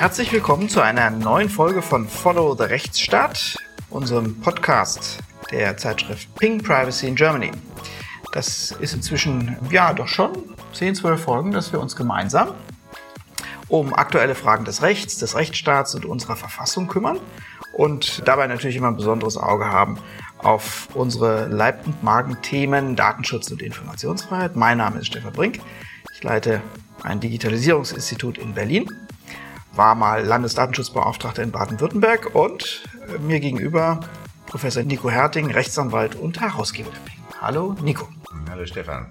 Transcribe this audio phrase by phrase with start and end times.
[0.00, 3.58] Herzlich willkommen zu einer neuen Folge von Follow the Rechtsstaat,
[3.90, 5.18] unserem Podcast
[5.50, 7.50] der Zeitschrift Ping Privacy in Germany.
[8.32, 12.54] Das ist inzwischen, ja, doch schon 10, 12 Folgen, dass wir uns gemeinsam
[13.68, 17.20] um aktuelle Fragen des Rechts, des Rechtsstaats und unserer Verfassung kümmern
[17.74, 19.98] und dabei natürlich immer ein besonderes Auge haben
[20.38, 24.56] auf unsere Leib- und Magenthemen Datenschutz und Informationsfreiheit.
[24.56, 25.60] Mein Name ist Stefan Brink.
[26.14, 26.62] Ich leite
[27.02, 28.88] ein Digitalisierungsinstitut in Berlin,
[29.74, 32.82] war mal Landesdatenschutzbeauftragter in Baden-Württemberg und
[33.20, 34.00] mir gegenüber
[34.46, 37.22] Professor Nico Herting, Rechtsanwalt und Herausgeber der Ping.
[37.40, 38.08] Hallo Nico.
[38.50, 39.06] Hallo Stefan.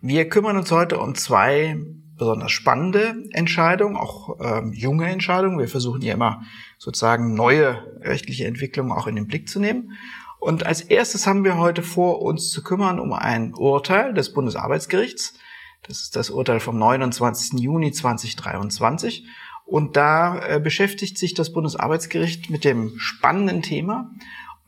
[0.00, 1.76] Wir kümmern uns heute um zwei
[2.16, 5.58] besonders spannende Entscheidungen, auch ähm, junge Entscheidungen.
[5.58, 6.42] Wir versuchen hier immer
[6.78, 9.92] sozusagen neue rechtliche Entwicklungen auch in den Blick zu nehmen.
[10.38, 15.34] Und als erstes haben wir heute vor, uns zu kümmern um ein Urteil des Bundesarbeitsgerichts.
[15.82, 17.60] Das ist das Urteil vom 29.
[17.60, 19.26] Juni 2023.
[19.72, 24.10] Und da äh, beschäftigt sich das Bundesarbeitsgericht mit dem spannenden Thema,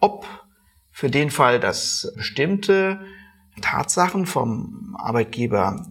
[0.01, 0.27] ob
[0.91, 3.05] für den Fall, dass bestimmte
[3.61, 5.87] Tatsachen vom Arbeitgeber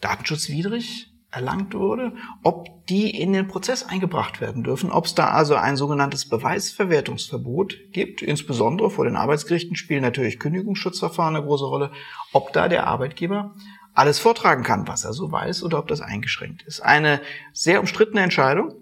[0.00, 5.54] datenschutzwidrig erlangt wurde, ob die in den Prozess eingebracht werden dürfen, ob es da also
[5.56, 8.22] ein sogenanntes Beweisverwertungsverbot gibt.
[8.22, 11.92] Insbesondere vor den Arbeitsgerichten spielen natürlich Kündigungsschutzverfahren eine große Rolle,
[12.32, 13.54] ob da der Arbeitgeber
[13.94, 16.80] alles vortragen kann, was er so weiß, oder ob das eingeschränkt ist.
[16.80, 17.20] Eine
[17.52, 18.74] sehr umstrittene Entscheidung,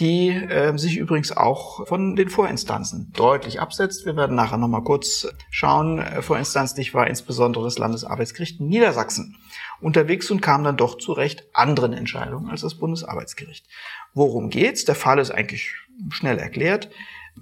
[0.00, 4.04] die äh, sich übrigens auch von den Vorinstanzen deutlich absetzt.
[4.06, 6.00] Wir werden nachher nochmal kurz schauen.
[6.00, 9.36] Äh, vorinstanzlich war insbesondere das Landesarbeitsgericht Niedersachsen
[9.80, 13.66] unterwegs und kam dann doch zu recht anderen Entscheidungen als das Bundesarbeitsgericht.
[14.14, 14.84] Worum geht's?
[14.84, 15.72] Der Fall ist eigentlich
[16.10, 16.90] schnell erklärt.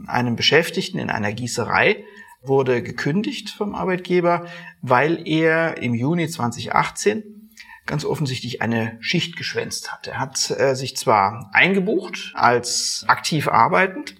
[0.06, 2.04] Einem Beschäftigten in einer Gießerei
[2.42, 4.46] wurde gekündigt vom Arbeitgeber,
[4.80, 7.50] weil er im Juni 2018
[7.86, 10.06] ganz offensichtlich eine Schicht geschwänzt hat.
[10.06, 14.16] Er hat äh, sich zwar eingebucht als aktiv arbeitend,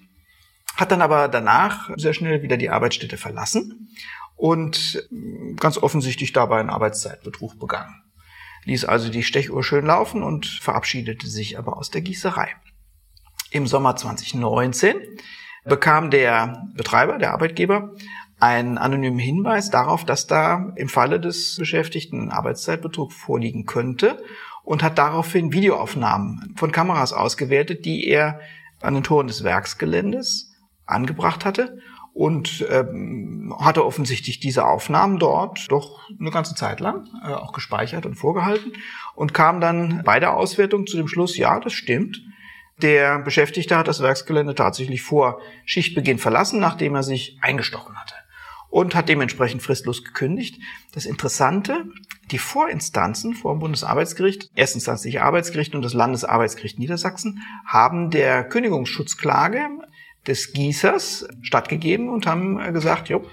[0.75, 3.89] hat dann aber danach sehr schnell wieder die Arbeitsstätte verlassen
[4.35, 8.01] und äh, ganz offensichtlich dabei einen Arbeitszeitbetrug begangen.
[8.65, 12.49] Ließ also die Stechuhr schön laufen und verabschiedete sich aber aus der Gießerei.
[13.51, 14.95] Im Sommer 2019
[15.65, 17.91] bekam der Betreiber, der Arbeitgeber,
[18.39, 24.21] einen anonymen Hinweis darauf, dass da im Falle des Beschäftigten Arbeitszeitbetrug vorliegen könnte
[24.63, 28.39] und hat daraufhin Videoaufnahmen von Kameras ausgewertet, die er
[28.81, 30.51] an den Toren des Werksgeländes
[30.85, 31.79] angebracht hatte
[32.13, 38.05] und ähm, hatte offensichtlich diese Aufnahmen dort doch eine ganze Zeit lang äh, auch gespeichert
[38.05, 38.73] und vorgehalten
[39.15, 42.21] und kam dann bei der Auswertung zu dem Schluss, ja, das stimmt.
[42.81, 48.15] Der Beschäftigte hat das Werksgelände tatsächlich vor Schichtbeginn verlassen, nachdem er sich eingestochen hatte
[48.73, 50.59] und hat dementsprechend fristlos gekündigt.
[50.93, 51.85] Das Interessante,
[52.31, 59.69] die Vorinstanzen vor dem Bundesarbeitsgericht, erstinstanzliche Arbeitsgericht und das Landesarbeitsgericht Niedersachsen haben der Kündigungsschutzklage
[60.25, 63.23] des Gießers stattgegeben und haben gesagt, jo,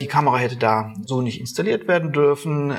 [0.00, 2.74] die Kamera hätte da so nicht installiert werden dürfen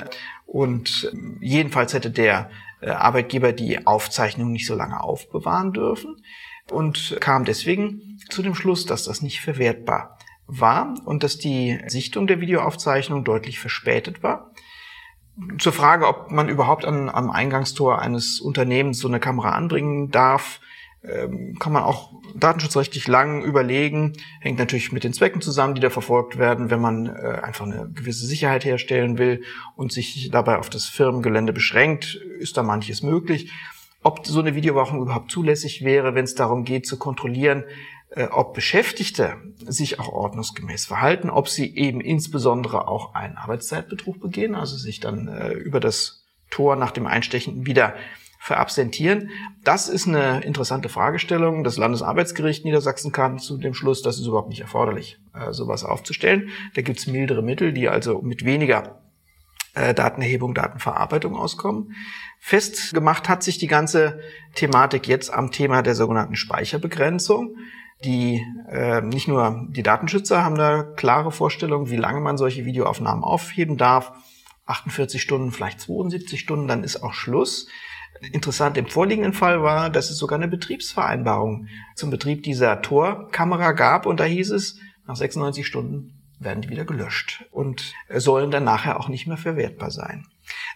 [0.45, 6.23] und jedenfalls hätte der äh, Arbeitgeber die Aufzeichnung nicht so lange aufbewahren dürfen
[6.71, 12.27] und kam deswegen zu dem Schluss, dass das nicht verwertbar war und dass die Sichtung
[12.27, 14.51] der Videoaufzeichnung deutlich verspätet war.
[15.57, 20.59] Zur Frage, ob man überhaupt an, am Eingangstor eines Unternehmens so eine Kamera anbringen darf,
[21.03, 24.13] ähm, kann man auch datenschutzrechtlich lang überlegen.
[24.39, 26.69] Hängt natürlich mit den Zwecken zusammen, die da verfolgt werden.
[26.69, 29.43] Wenn man äh, einfach eine gewisse Sicherheit herstellen will
[29.75, 33.51] und sich dabei auf das Firmengelände beschränkt, ist da manches möglich.
[34.03, 37.63] Ob so eine Videoüberwachung überhaupt zulässig wäre, wenn es darum geht zu kontrollieren,
[38.11, 44.53] äh, ob Beschäftigte sich auch ordnungsgemäß verhalten, ob sie eben insbesondere auch einen Arbeitszeitbetrug begehen,
[44.53, 47.95] also sich dann äh, über das Tor nach dem Einstechen wieder
[48.41, 49.29] verabsentieren.
[49.63, 51.63] Das ist eine interessante Fragestellung.
[51.63, 56.49] Das Landesarbeitsgericht Niedersachsen kam zu dem Schluss, das ist überhaupt nicht erforderlich, äh, sowas aufzustellen.
[56.73, 58.99] Da gibt's mildere Mittel, die also mit weniger
[59.75, 61.93] äh, Datenerhebung, Datenverarbeitung auskommen.
[62.39, 64.19] Festgemacht hat sich die ganze
[64.55, 67.55] Thematik jetzt am Thema der sogenannten Speicherbegrenzung.
[68.03, 73.23] Die äh, nicht nur die Datenschützer haben da klare Vorstellungen, wie lange man solche Videoaufnahmen
[73.23, 74.13] aufheben darf.
[74.65, 77.67] 48 Stunden, vielleicht 72 Stunden, dann ist auch Schluss.
[78.31, 84.05] Interessant im vorliegenden Fall war, dass es sogar eine Betriebsvereinbarung zum Betrieb dieser Torkamera gab
[84.05, 84.77] und da hieß es,
[85.07, 89.91] nach 96 Stunden werden die wieder gelöscht und sollen dann nachher auch nicht mehr verwertbar
[89.91, 90.25] sein.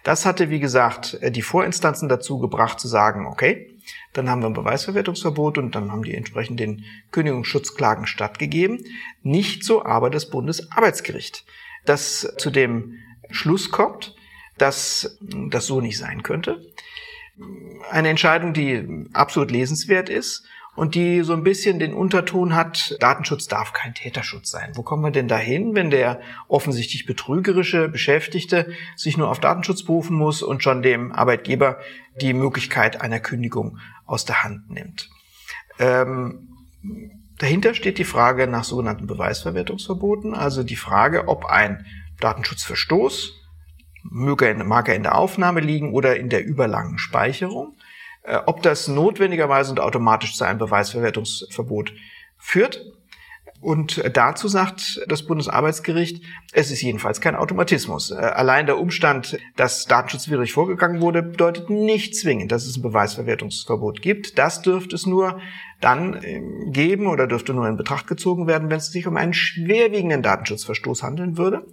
[0.03, 3.75] Das hatte, wie gesagt, die Vorinstanzen dazu gebracht zu sagen, okay,
[4.13, 8.83] dann haben wir ein Beweisverwertungsverbot und dann haben die entsprechend den Kündigungsschutzklagen stattgegeben.
[9.21, 11.45] Nicht so aber das Bundesarbeitsgericht,
[11.85, 12.99] das zu dem
[13.29, 14.15] Schluss kommt,
[14.57, 15.17] dass
[15.49, 16.71] das so nicht sein könnte.
[17.89, 20.45] Eine Entscheidung, die absolut lesenswert ist
[20.75, 24.71] und die so ein bisschen den Unterton hat, Datenschutz darf kein Täterschutz sein.
[24.75, 30.17] Wo kommen wir denn dahin, wenn der offensichtlich betrügerische Beschäftigte sich nur auf Datenschutz berufen
[30.17, 31.79] muss und schon dem Arbeitgeber
[32.21, 35.09] die Möglichkeit einer Kündigung aus der Hand nimmt?
[35.79, 36.49] Ähm,
[37.37, 41.85] dahinter steht die Frage nach sogenannten Beweisverwertungsverboten, also die Frage, ob ein
[42.19, 43.44] Datenschutzverstoß
[44.09, 47.75] mag er in der Aufnahme liegen oder in der überlangen Speicherung.
[48.25, 51.93] Äh, ob das notwendigerweise und automatisch zu einem Beweisverwertungsverbot
[52.37, 52.83] führt.
[53.61, 58.11] Und dazu sagt das Bundesarbeitsgericht, es ist jedenfalls kein Automatismus.
[58.11, 64.01] Äh, allein der Umstand, dass datenschutzwidrig vorgegangen wurde, bedeutet nicht zwingend, dass es ein Beweisverwertungsverbot
[64.01, 64.37] gibt.
[64.39, 65.39] Das dürfte es nur
[65.79, 69.33] dann ähm, geben oder dürfte nur in Betracht gezogen werden, wenn es sich um einen
[69.33, 71.65] schwerwiegenden Datenschutzverstoß handeln würde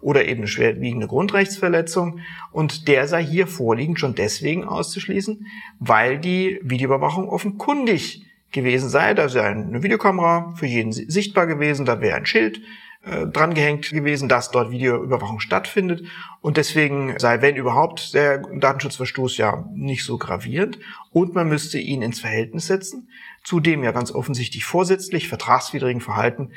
[0.00, 2.20] oder eben eine schwerwiegende Grundrechtsverletzung.
[2.52, 5.46] Und der sei hier vorliegend schon deswegen auszuschließen,
[5.78, 9.14] weil die Videoüberwachung offenkundig gewesen sei.
[9.14, 12.60] Da sei eine Videokamera für jeden sichtbar gewesen, da wäre ein Schild
[13.04, 16.04] äh, drangehängt gewesen, dass dort Videoüberwachung stattfindet.
[16.40, 20.78] Und deswegen sei, wenn überhaupt, der Datenschutzverstoß ja nicht so gravierend.
[21.12, 23.08] Und man müsste ihn ins Verhältnis setzen
[23.46, 26.50] zu dem ja ganz offensichtlich vorsätzlich vertragswidrigen Verhalten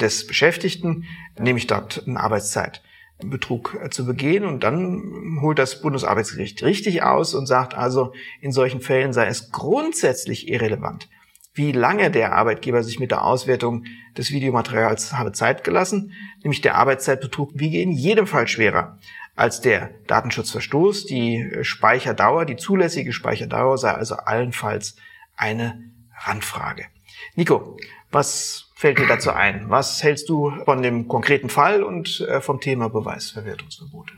[0.00, 1.04] des Beschäftigten,
[1.38, 4.44] nämlich dort eine Arbeitszeitbetrug äh, zu begehen.
[4.44, 9.50] Und dann holt das Bundesarbeitsgericht richtig aus und sagt also, in solchen Fällen sei es
[9.50, 11.08] grundsätzlich irrelevant,
[11.54, 13.84] wie lange der Arbeitgeber sich mit der Auswertung
[14.16, 16.12] des Videomaterials habe Zeit gelassen,
[16.42, 18.98] nämlich der Arbeitszeitbetrug wiege in jedem Fall schwerer
[19.36, 21.06] als der Datenschutzverstoß.
[21.06, 24.96] Die Speicherdauer, die zulässige Speicherdauer sei also allenfalls
[25.36, 25.82] eine
[26.14, 26.86] Randfrage.
[27.34, 27.76] Nico,
[28.10, 29.68] was fällt dir dazu ein?
[29.68, 34.14] Was hältst du von dem konkreten Fall und äh, vom Thema Beweisverwertungsverbote?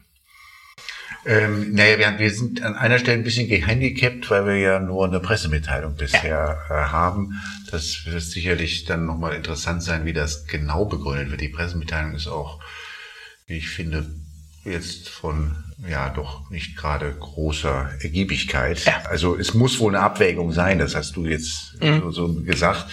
[1.26, 5.05] Ähm, naja, wir, wir sind an einer Stelle ein bisschen gehandicapt, weil wir ja nur
[5.05, 7.41] eine Pressemitteilung bisher äh, haben.
[7.73, 11.41] Das wird sicherlich dann nochmal interessant sein, wie das genau begründet wird.
[11.41, 12.61] Die Pressemitteilung ist auch,
[13.47, 14.06] wie ich finde,
[14.65, 15.56] jetzt von
[15.88, 18.85] ja doch nicht gerade großer Ergiebigkeit.
[18.85, 19.03] Ja.
[19.06, 22.00] Also es muss wohl eine Abwägung sein, das hast du jetzt mhm.
[22.00, 22.87] so, so gesagt,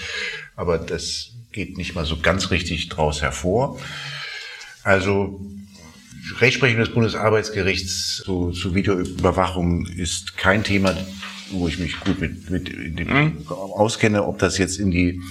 [0.56, 3.80] aber das geht nicht mal so ganz richtig draus hervor.
[4.84, 5.40] Also
[6.38, 10.96] Rechtsprechung des Bundesarbeitsgerichts zu, zu Videoüberwachung ist kein Thema,
[11.51, 13.48] wo ich mich gut mit, mit dem mhm.
[13.48, 15.22] auskenne, ob das jetzt in die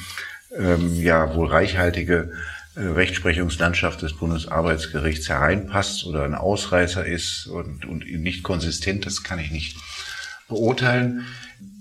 [0.57, 2.33] ähm, ja wohl reichhaltige
[2.75, 9.39] äh, Rechtsprechungslandschaft des Bundesarbeitsgerichts hereinpasst oder ein Ausreißer ist und, und nicht konsistent, das kann
[9.39, 9.77] ich nicht
[10.49, 11.27] beurteilen.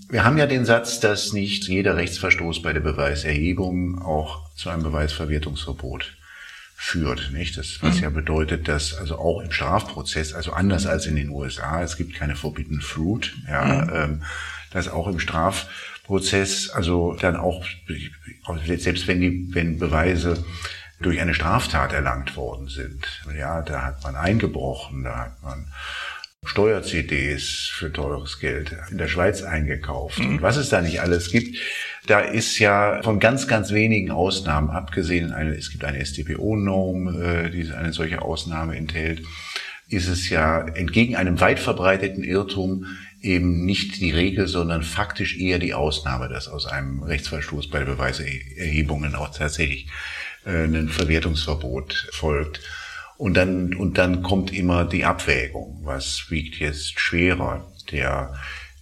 [0.09, 4.83] Wir haben ja den Satz, dass nicht jeder Rechtsverstoß bei der Beweiserhebung auch zu einem
[4.83, 6.13] Beweisverwertungsverbot
[6.75, 7.57] führt, nicht?
[7.57, 8.03] Das, was mhm.
[8.03, 12.13] ja bedeutet, dass also auch im Strafprozess, also anders als in den USA, es gibt
[12.13, 13.91] keine Forbidden Fruit, ja, mhm.
[13.93, 14.23] ähm,
[14.71, 17.65] dass auch im Strafprozess, also dann auch,
[18.77, 20.43] selbst wenn die, wenn Beweise
[20.99, 23.05] durch eine Straftat erlangt worden sind.
[23.37, 25.67] Ja, da hat man eingebrochen, da hat man
[26.45, 30.19] Steuer-CDs für teures Geld in der Schweiz eingekauft.
[30.19, 31.57] Und was es da nicht alles gibt,
[32.07, 37.49] da ist ja von ganz, ganz wenigen Ausnahmen abgesehen, eine, es gibt eine StPO-Norm, äh,
[37.49, 39.23] die eine solche Ausnahme enthält,
[39.89, 42.85] ist es ja entgegen einem weit verbreiteten Irrtum
[43.21, 49.15] eben nicht die Regel, sondern faktisch eher die Ausnahme, dass aus einem Rechtsverstoß bei Beweiserhebungen
[49.15, 49.87] auch tatsächlich
[50.45, 52.61] äh, ein Verwertungsverbot folgt.
[53.17, 55.79] Und dann, und dann kommt immer die Abwägung.
[55.83, 57.71] Was wiegt jetzt schwerer?
[57.91, 58.35] Der,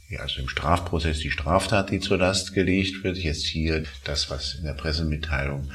[0.10, 3.18] ja, also im Strafprozess die Straftat, die zur Last gelegt wird.
[3.18, 5.72] Jetzt hier das, was in der Pressemitteilung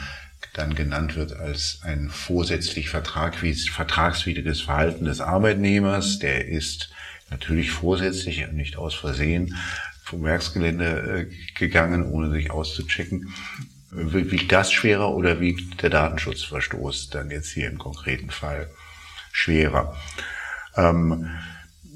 [0.52, 6.18] dann genannt wird als ein vorsätzlich vertragswidriges Verhalten des Arbeitnehmers.
[6.18, 6.90] Der ist
[7.30, 9.56] natürlich vorsätzlich und nicht aus Versehen
[10.02, 13.32] vom Werksgelände äh, gegangen, ohne sich auszuchecken
[13.90, 18.70] wiegt das schwerer oder wiegt der Datenschutzverstoß dann jetzt hier im konkreten Fall
[19.32, 19.96] schwerer?
[20.76, 21.30] Ähm,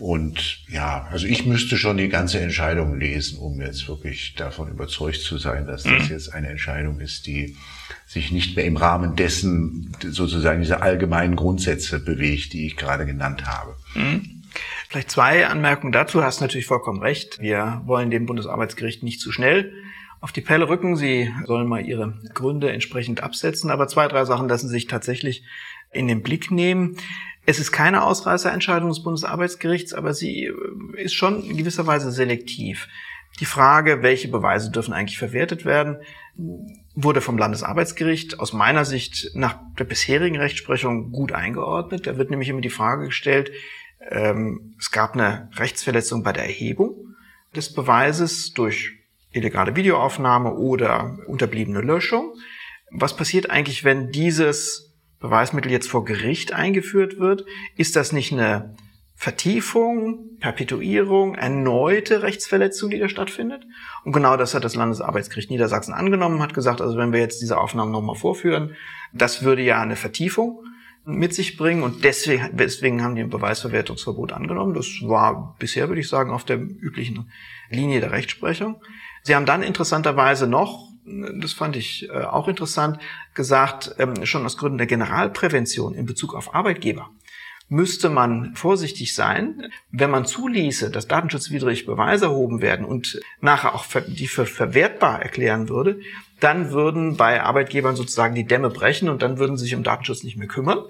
[0.01, 5.21] und ja, also ich müsste schon die ganze Entscheidung lesen, um jetzt wirklich davon überzeugt
[5.21, 6.11] zu sein, dass das mhm.
[6.11, 7.57] jetzt eine Entscheidung ist, die
[8.07, 13.47] sich nicht mehr im Rahmen dessen sozusagen diese allgemeinen Grundsätze bewegt, die ich gerade genannt
[13.47, 13.77] habe.
[13.95, 14.43] Mhm.
[14.89, 16.19] Vielleicht zwei Anmerkungen dazu.
[16.19, 17.41] Du hast natürlich vollkommen recht.
[17.41, 19.73] Wir wollen dem Bundesarbeitsgericht nicht zu schnell
[20.25, 20.97] auf die Pelle rücken.
[20.97, 23.71] Sie sollen mal ihre Gründe entsprechend absetzen.
[23.71, 25.45] Aber zwei, drei Sachen lassen sich tatsächlich
[25.93, 26.97] in den Blick nehmen.
[27.45, 30.55] Es ist keine Ausreißerentscheidung des Bundesarbeitsgerichts, aber sie äh,
[30.97, 32.89] ist schon in gewisser Weise selektiv.
[33.39, 35.99] Die Frage, welche Beweise dürfen eigentlich verwertet werden,
[36.95, 42.07] wurde vom Landesarbeitsgericht aus meiner Sicht nach der bisherigen Rechtsprechung gut eingeordnet.
[42.07, 43.53] Da wird nämlich immer die Frage gestellt,
[44.09, 47.15] ähm, es gab eine Rechtsverletzung bei der Erhebung
[47.55, 49.04] des Beweises durch
[49.35, 52.35] illegale Videoaufnahme oder unterbliebene Löschung.
[52.91, 57.45] Was passiert eigentlich, wenn dieses Beweismittel jetzt vor Gericht eingeführt wird?
[57.77, 58.75] Ist das nicht eine
[59.17, 63.65] Vertiefung, Perpetuierung, erneute Rechtsverletzung, die da stattfindet.
[64.05, 67.57] Und genau das hat das Landesarbeitsgericht Niedersachsen angenommen, hat gesagt, also wenn wir jetzt diese
[67.57, 68.75] Aufnahmen nochmal vorführen,
[69.13, 70.65] das würde ja eine Vertiefung
[71.07, 74.75] mit sich bringen und deswegen, deswegen haben die ein Beweisverwertungsverbot angenommen.
[74.75, 77.31] Das war bisher, würde ich sagen, auf der üblichen
[77.71, 78.81] Linie der Rechtsprechung.
[79.25, 82.99] Sie haben dann interessanterweise noch, das fand ich äh, auch interessant,
[83.35, 87.11] gesagt, ähm, schon aus Gründen der Generalprävention in Bezug auf Arbeitgeber
[87.69, 93.87] müsste man vorsichtig sein, wenn man zuließe, dass datenschutzwidrig Beweise erhoben werden und nachher auch
[94.07, 96.01] die für verwertbar erklären würde,
[96.41, 100.25] dann würden bei Arbeitgebern sozusagen die Dämme brechen und dann würden sie sich um Datenschutz
[100.25, 100.85] nicht mehr kümmern,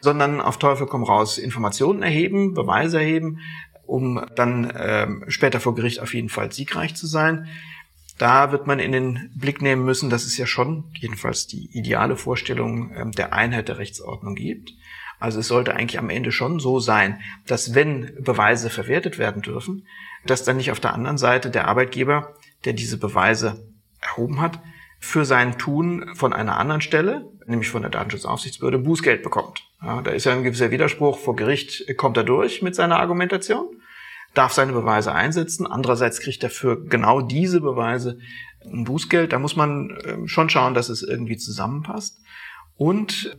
[0.00, 3.40] sondern auf Teufel komm raus Informationen erheben, Beweise erheben,
[3.86, 7.48] um dann ähm, später vor Gericht auf jeden Fall siegreich zu sein.
[8.18, 12.16] Da wird man in den Blick nehmen müssen, dass es ja schon jedenfalls die ideale
[12.16, 14.72] Vorstellung ähm, der Einheit der Rechtsordnung gibt.
[15.20, 19.86] Also es sollte eigentlich am Ende schon so sein, dass wenn Beweise verwertet werden dürfen,
[20.26, 22.34] dass dann nicht auf der anderen Seite der Arbeitgeber,
[22.64, 23.68] der diese Beweise
[24.00, 24.60] erhoben hat,
[25.00, 29.64] für sein Tun von einer anderen Stelle, nämlich von der Datenschutzaufsichtsbehörde, Bußgeld bekommt.
[29.82, 31.18] Ja, da ist ja ein gewisser Widerspruch.
[31.18, 33.80] Vor Gericht kommt er durch mit seiner Argumentation,
[34.38, 35.66] darf seine Beweise einsetzen.
[35.66, 38.20] Andererseits kriegt er für genau diese Beweise
[38.64, 39.32] ein Bußgeld.
[39.32, 42.20] Da muss man ähm, schon schauen, dass es irgendwie zusammenpasst.
[42.76, 43.36] Und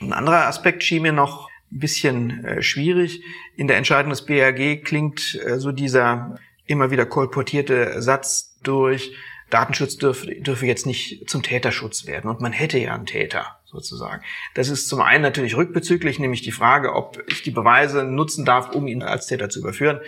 [0.00, 3.22] ein anderer Aspekt schien mir noch ein bisschen äh, schwierig.
[3.56, 6.36] In der Entscheidung des BRG klingt äh, so dieser
[6.66, 9.14] immer wieder kolportierte Satz durch,
[9.54, 12.28] Datenschutz dürfe, dürfe jetzt nicht zum Täterschutz werden.
[12.28, 14.20] Und man hätte ja einen Täter sozusagen.
[14.54, 18.74] Das ist zum einen natürlich rückbezüglich, nämlich die Frage, ob ich die Beweise nutzen darf,
[18.74, 20.00] um ihn als Täter zu überführen.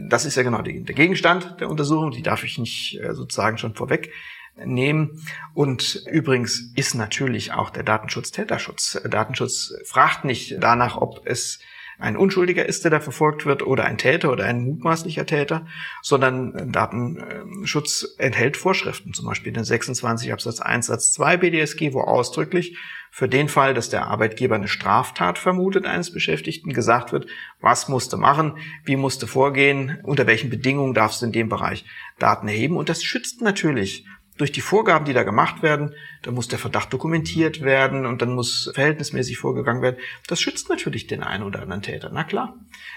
[0.00, 2.10] Das ist ja genau der Gegenstand der Untersuchung.
[2.10, 4.12] Die darf ich nicht äh, sozusagen schon vorweg
[4.56, 5.24] nehmen.
[5.54, 9.00] Und übrigens ist natürlich auch der Datenschutz Täterschutz.
[9.08, 11.60] Datenschutz fragt nicht danach, ob es
[11.98, 15.66] ein Unschuldiger ist, der da verfolgt wird, oder ein Täter oder ein mutmaßlicher Täter,
[16.02, 22.76] sondern Datenschutz enthält Vorschriften, zum Beispiel den 26 Absatz 1 Satz 2 BDSG, wo ausdrücklich
[23.10, 27.26] für den Fall, dass der Arbeitgeber eine Straftat vermutet eines Beschäftigten, gesagt wird,
[27.60, 31.84] was musste machen, wie musste vorgehen, unter welchen Bedingungen darfst du in dem Bereich
[32.18, 32.76] Daten erheben.
[32.76, 34.04] Und das schützt natürlich
[34.38, 38.34] durch die Vorgaben, die da gemacht werden, da muss der Verdacht dokumentiert werden und dann
[38.34, 39.96] muss verhältnismäßig vorgegangen werden.
[40.26, 42.56] Das schützt natürlich den einen oder anderen Täter, na klar.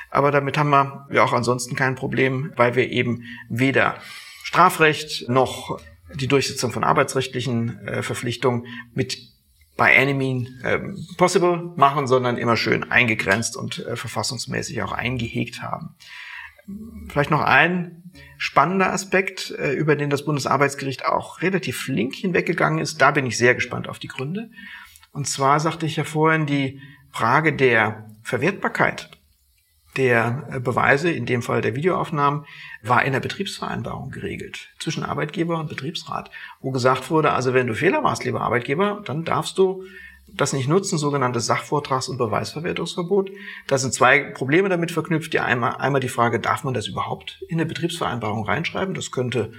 [0.10, 3.96] Aber damit haben wir ja auch ansonsten kein Problem, weil wir eben weder
[4.44, 5.80] Strafrecht noch
[6.14, 9.18] die Durchsetzung von arbeitsrechtlichen äh, Verpflichtungen mit
[9.78, 10.80] by any mean äh,
[11.18, 15.96] possible machen, sondern immer schön eingegrenzt und äh, verfassungsmäßig auch eingehegt haben.
[17.10, 23.02] Vielleicht noch ein spannender Aspekt, äh, über den das Bundesarbeitsgericht auch relativ flink hinweggegangen ist.
[23.02, 24.50] Da bin ich sehr gespannt auf die Gründe.
[25.12, 29.10] Und zwar sagte ich ja vorhin, die Frage der Verwertbarkeit
[29.98, 32.46] der äh, Beweise, in dem Fall der Videoaufnahmen,
[32.82, 37.76] war in der Betriebsvereinbarung geregelt zwischen Arbeitgeber und Betriebsrat, wo gesagt wurde, also wenn du
[37.76, 39.84] Fehler warst, lieber Arbeitgeber, dann darfst du
[40.34, 43.32] das nicht nutzen, sogenanntes Sachvortrags- und Beweisverwertungsverbot.
[43.68, 45.34] Da sind zwei Probleme damit verknüpft.
[45.34, 48.94] Die einmal, einmal die Frage, darf man das überhaupt in eine Betriebsvereinbarung reinschreiben?
[48.94, 49.52] Das könnte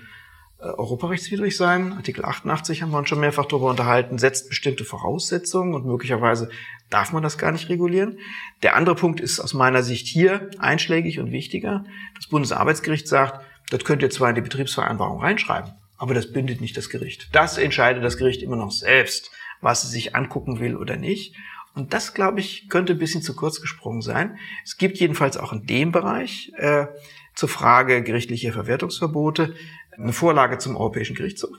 [0.59, 1.93] äh, europarechtswidrig sein.
[1.93, 6.51] Artikel 88 haben wir uns schon mehrfach darüber unterhalten, setzt bestimmte Voraussetzungen und möglicherweise
[6.89, 8.19] darf man das gar nicht regulieren.
[8.63, 11.85] Der andere Punkt ist aus meiner Sicht hier einschlägig und wichtiger.
[12.15, 16.77] Das Bundesarbeitsgericht sagt, das könnt ihr zwar in die Betriebsvereinbarung reinschreiben, aber das bindet nicht
[16.77, 17.29] das Gericht.
[17.33, 19.31] Das entscheidet das Gericht immer noch selbst
[19.63, 21.35] was sie sich angucken will oder nicht.
[21.75, 24.37] Und das, glaube ich, könnte ein bisschen zu kurz gesprungen sein.
[24.65, 26.87] Es gibt jedenfalls auch in dem Bereich äh,
[27.35, 29.55] zur Frage gerichtlicher Verwertungsverbote
[29.97, 31.57] eine Vorlage zum Europäischen Gerichtshof.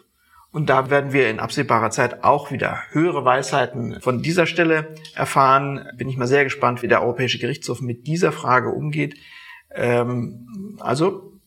[0.51, 5.87] Und da werden wir in absehbarer Zeit auch wieder höhere Weisheiten von dieser Stelle erfahren.
[5.97, 9.15] Bin ich mal sehr gespannt, wie der Europäische Gerichtshof mit dieser Frage umgeht.
[9.73, 11.39] Ähm, also,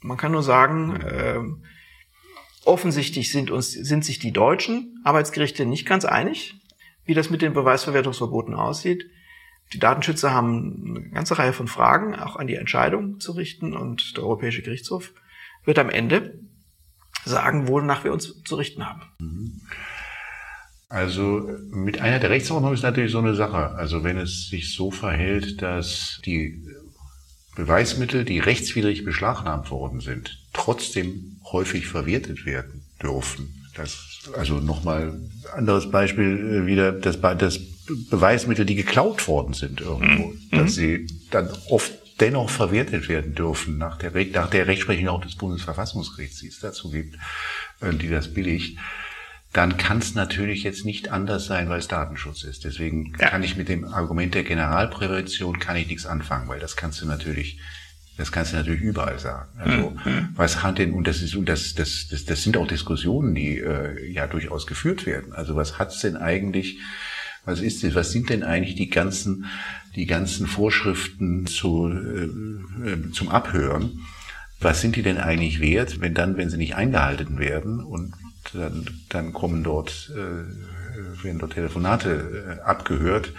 [0.00, 1.64] man kann nur sagen, ähm,
[2.64, 6.54] Offensichtlich sind uns, sind sich die deutschen Arbeitsgerichte nicht ganz einig,
[7.04, 9.10] wie das mit den Beweisverwertungsverboten aussieht.
[9.72, 14.16] Die Datenschützer haben eine ganze Reihe von Fragen auch an die Entscheidung zu richten und
[14.16, 15.12] der Europäische Gerichtshof
[15.64, 16.38] wird am Ende
[17.24, 19.02] sagen, wonach wir uns zu richten haben.
[20.88, 23.70] Also mit einer der Rechtsordnung ist natürlich so eine Sache.
[23.70, 26.64] Also wenn es sich so verhält, dass die
[27.54, 33.64] Beweismittel, die rechtswidrig beschlagnahmt worden sind, trotzdem häufig verwertet werden dürfen.
[33.76, 35.20] Das, also nochmal
[35.54, 37.60] anderes Beispiel äh, wieder, das, das
[38.10, 40.38] Beweismittel, die geklaut worden sind irgendwo, mhm.
[40.50, 45.34] dass sie dann oft dennoch verwertet werden dürfen nach der, nach der Rechtsprechung auch des
[45.34, 47.16] Bundesverfassungsgerichts, die es dazu gibt,
[47.80, 48.78] äh, die das billigt,
[49.54, 52.64] dann kann es natürlich jetzt nicht anders sein, weil es Datenschutz ist.
[52.64, 53.28] Deswegen ja.
[53.28, 57.06] kann ich mit dem Argument der Generalprävention kann ich nichts anfangen, weil das kannst du
[57.06, 57.58] natürlich
[58.16, 59.48] das kannst du natürlich überall sagen.
[59.58, 60.28] Also mhm.
[60.34, 63.58] was hat denn und das ist und das das das, das sind auch Diskussionen, die
[63.58, 65.32] äh, ja durchaus geführt werden.
[65.32, 66.80] Also was hat's denn eigentlich?
[67.44, 67.94] Was ist das?
[67.94, 69.46] Was sind denn eigentlich die ganzen
[69.94, 74.00] die ganzen Vorschriften zu, äh, äh, zum Abhören?
[74.58, 78.14] Was sind die denn eigentlich wert, wenn dann, wenn sie nicht eingehalten werden und
[78.52, 83.32] dann, dann kommen dort äh, werden dort Telefonate äh, abgehört,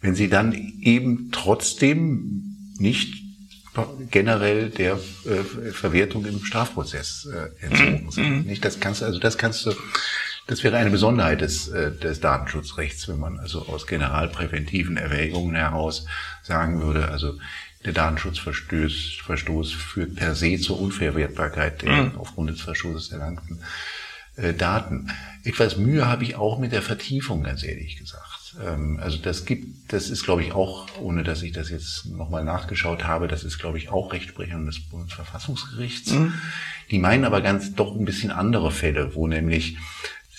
[0.00, 3.22] wenn sie dann eben trotzdem nicht
[4.10, 8.10] generell der äh, Verwertung im Strafprozess äh, entzogen mhm.
[8.10, 8.46] sind.
[8.46, 9.72] Nicht, das kannst du, also das kannst du,
[10.46, 16.06] das wäre eine Besonderheit des, äh, des Datenschutzrechts, wenn man also aus generalpräventiven Erwägungen heraus
[16.42, 17.38] sagen würde, also
[17.84, 22.18] der Datenschutzverstoß Verstoß führt per se zur Unverwertbarkeit der mhm.
[22.18, 23.60] aufgrund des Verstoßes erlangten
[24.36, 25.10] äh, Daten.
[25.44, 28.56] Etwas Mühe habe ich auch mit der Vertiefung, ganz ehrlich gesagt.
[28.64, 32.44] Ähm, also das gibt, das ist, glaube ich, auch, ohne dass ich das jetzt nochmal
[32.44, 36.12] nachgeschaut habe, das ist, glaube ich, auch Rechtsprechung des Bundesverfassungsgerichts.
[36.12, 36.34] Mhm.
[36.90, 39.76] Die meinen aber ganz doch ein bisschen andere Fälle, wo nämlich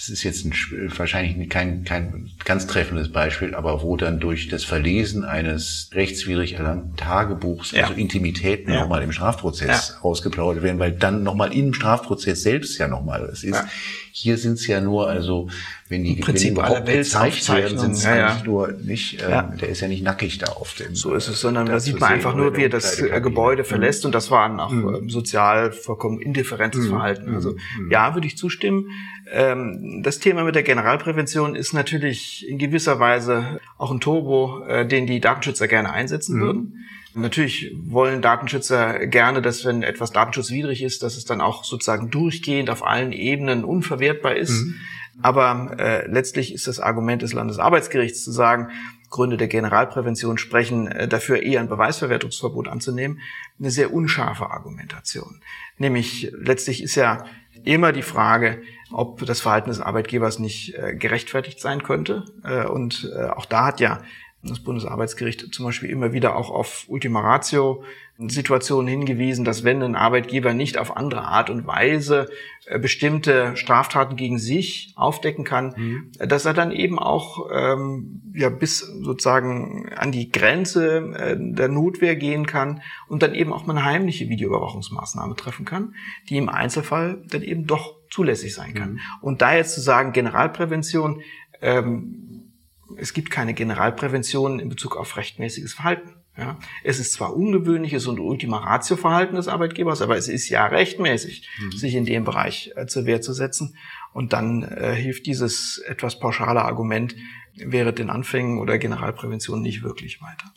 [0.01, 0.53] das ist jetzt ein,
[0.98, 6.96] wahrscheinlich kein, kein ganz treffendes Beispiel, aber wo dann durch das Verlesen eines rechtswidrig erlangten
[6.96, 7.84] Tagebuchs, ja.
[7.84, 8.79] also Intimitäten ja.
[8.79, 10.01] nochmal im Strafprozess ja.
[10.01, 13.53] ausgeplaudert werden, weil dann nochmal im Strafprozess selbst ja nochmal es ist.
[13.53, 13.70] Ja.
[14.12, 15.50] Hier sind es ja nur, also
[15.91, 18.41] wenn die, Im Prinzip wenn aller gezeigt werden, sind es ja, ja.
[18.45, 19.41] nur nicht, äh, ja.
[19.41, 20.95] der ist ja nicht nackig da auf dem.
[20.95, 24.05] So ist es, sondern da sieht man einfach nur, wie er das äh, Gebäude verlässt
[24.05, 25.10] und das war auch mhm.
[25.10, 26.89] sozial vollkommen indifferentes mhm.
[26.89, 27.36] Verhalten.
[27.36, 27.91] Also mhm.
[27.91, 28.86] ja, würde ich zustimmen.
[29.29, 34.88] Ähm, das Thema mit der Generalprävention ist natürlich in gewisser Weise auch ein Turbo, äh,
[34.88, 36.41] den die Datenschützer gerne einsetzen mhm.
[36.41, 36.86] würden.
[37.13, 42.69] Natürlich wollen Datenschützer gerne, dass wenn etwas datenschutzwidrig ist, dass es dann auch sozusagen durchgehend
[42.69, 44.51] auf allen Ebenen unverwertbar ist.
[44.51, 44.75] Mhm.
[45.22, 48.69] Aber äh, letztlich ist das Argument des Landesarbeitsgerichts zu sagen,
[49.10, 53.19] Gründe der Generalprävention sprechen äh, dafür, eher ein Beweisverwertungsverbot anzunehmen,
[53.60, 55.41] eine sehr unscharfe Argumentation.
[55.78, 57.26] Nämlich letztlich ist ja
[57.63, 62.26] immer die Frage, ob das Verhalten des Arbeitgebers nicht äh, gerechtfertigt sein könnte.
[62.43, 64.02] Äh, und äh, auch da hat ja
[64.43, 67.84] das Bundesarbeitsgericht zum Beispiel immer wieder auch auf Ultima Ratio
[68.29, 72.29] Situationen hingewiesen, dass wenn ein Arbeitgeber nicht auf andere Art und Weise
[72.65, 76.12] äh, bestimmte Straftaten gegen sich aufdecken kann, mhm.
[76.19, 82.15] dass er dann eben auch ähm, ja bis sozusagen an die Grenze äh, der Notwehr
[82.15, 85.95] gehen kann und dann eben auch mal eine heimliche Videoüberwachungsmaßnahme treffen kann,
[86.29, 88.93] die im Einzelfall dann eben doch zulässig sein kann.
[88.93, 88.99] Mhm.
[89.21, 91.21] Und da jetzt zu sagen, Generalprävention,
[91.62, 92.53] ähm,
[92.97, 96.20] es gibt keine Generalprävention in Bezug auf rechtmäßiges Verhalten.
[96.38, 100.65] Ja, es ist zwar ungewöhnliches und Ultima Ratio Verhalten des Arbeitgebers, aber es ist ja
[100.65, 101.72] rechtmäßig, mhm.
[101.74, 103.76] sich in dem Bereich äh, zur Wehr zu setzen.
[104.13, 107.15] Und dann äh, hilft dieses etwas pauschale Argument
[107.56, 110.54] während den Anfängen oder Generalprävention nicht wirklich weiter.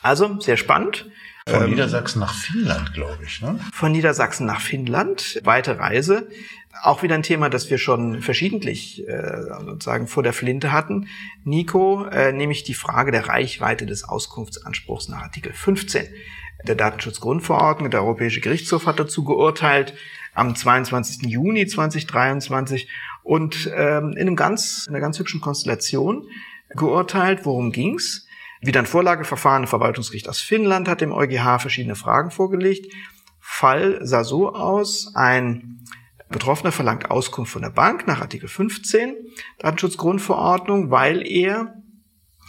[0.00, 1.10] Also sehr spannend.
[1.48, 3.40] Von ähm, Niedersachsen nach Finnland, glaube ich.
[3.40, 3.58] Ne?
[3.72, 6.28] Von Niedersachsen nach Finnland, weite Reise.
[6.82, 11.08] Auch wieder ein Thema, das wir schon verschiedentlich äh, sozusagen vor der Flinte hatten.
[11.44, 16.06] Nico, äh, nämlich die Frage der Reichweite des Auskunftsanspruchs nach Artikel 15
[16.66, 17.90] der Datenschutzgrundverordnung.
[17.90, 19.94] Der Europäische Gerichtshof hat dazu geurteilt
[20.34, 21.28] am 22.
[21.30, 22.88] Juni 2023
[23.22, 26.28] und ähm, in, einem ganz, in einer ganz hübschen Konstellation
[26.70, 27.40] geurteilt.
[27.44, 28.26] Worum ging's?
[28.60, 32.92] Wieder ein Vorlageverfahren im Verwaltungsgericht aus Finnland hat dem EuGH verschiedene Fragen vorgelegt.
[33.38, 35.84] Fall sah so aus, ein
[36.28, 39.14] Betroffener verlangt Auskunft von der Bank nach Artikel 15
[39.58, 41.74] Datenschutzgrundverordnung, weil er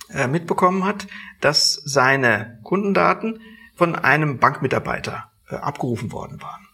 [0.09, 1.07] äh, mitbekommen hat,
[1.41, 3.39] dass seine Kundendaten
[3.75, 6.67] von einem Bankmitarbeiter äh, abgerufen worden waren.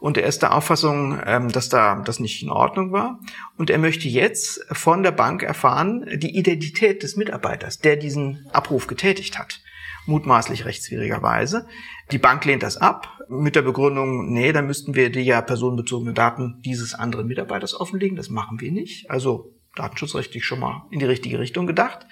[0.00, 3.20] Und er ist der Auffassung, ähm, dass da das nicht in Ordnung war.
[3.56, 8.86] Und er möchte jetzt von der Bank erfahren, die Identität des Mitarbeiters, der diesen Abruf
[8.86, 9.60] getätigt hat
[10.06, 11.66] mutmaßlich rechtswidrigerweise.
[12.10, 16.12] Die Bank lehnt das ab mit der Begründung, nee, dann müssten wir die ja personenbezogene
[16.12, 18.16] Daten dieses anderen Mitarbeiters offenlegen.
[18.16, 19.10] Das machen wir nicht.
[19.10, 22.06] Also datenschutzrechtlich schon mal in die richtige Richtung gedacht.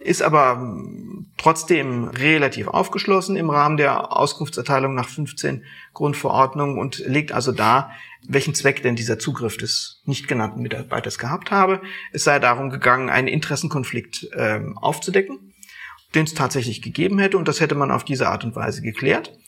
[0.00, 7.32] Ist aber hm, trotzdem relativ aufgeschlossen im Rahmen der Auskunftserteilung nach 15 Grundverordnungen und legt
[7.32, 7.90] also dar,
[8.28, 11.80] welchen Zweck denn dieser Zugriff des nicht genannten Mitarbeiters gehabt habe.
[12.12, 15.54] Es sei darum gegangen, einen Interessenkonflikt äh, aufzudecken
[16.14, 19.38] den es tatsächlich gegeben hätte und das hätte man auf diese Art und Weise geklärt.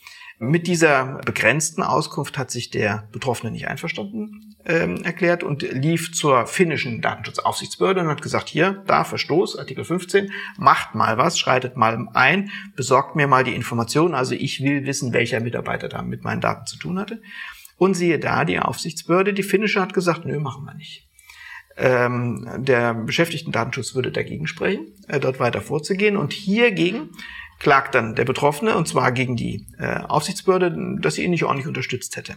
[0.43, 6.47] Mit dieser begrenzten Auskunft hat sich der Betroffene nicht einverstanden ähm, erklärt und lief zur
[6.47, 12.09] finnischen Datenschutzaufsichtsbehörde und hat gesagt, hier, da Verstoß, Artikel 15, macht mal was, schreitet mal
[12.15, 16.41] ein, besorgt mir mal die Informationen, also ich will wissen, welcher Mitarbeiter da mit meinen
[16.41, 17.21] Daten zu tun hatte.
[17.77, 21.10] Und siehe da, die Aufsichtsbehörde, die finnische hat gesagt, nö, machen wir nicht.
[21.83, 26.19] Ähm, der Beschäftigten-Datenschutz würde dagegen sprechen, äh, dort weiter vorzugehen.
[26.19, 27.09] Und hiergegen
[27.59, 31.67] klagt dann der Betroffene, und zwar gegen die äh, Aufsichtsbehörde, dass sie ihn nicht ordentlich
[31.67, 32.37] unterstützt hätte.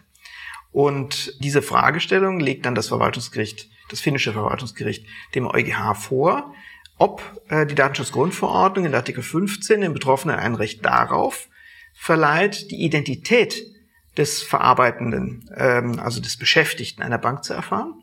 [0.72, 6.54] Und diese Fragestellung legt dann das Verwaltungsgericht, das finnische Verwaltungsgericht, dem EuGH vor,
[6.98, 11.50] ob äh, die Datenschutzgrundverordnung in Artikel 15 dem Betroffenen ein Recht darauf
[11.94, 13.62] verleiht, die Identität
[14.16, 18.03] des Verarbeitenden, ähm, also des Beschäftigten einer Bank zu erfahren,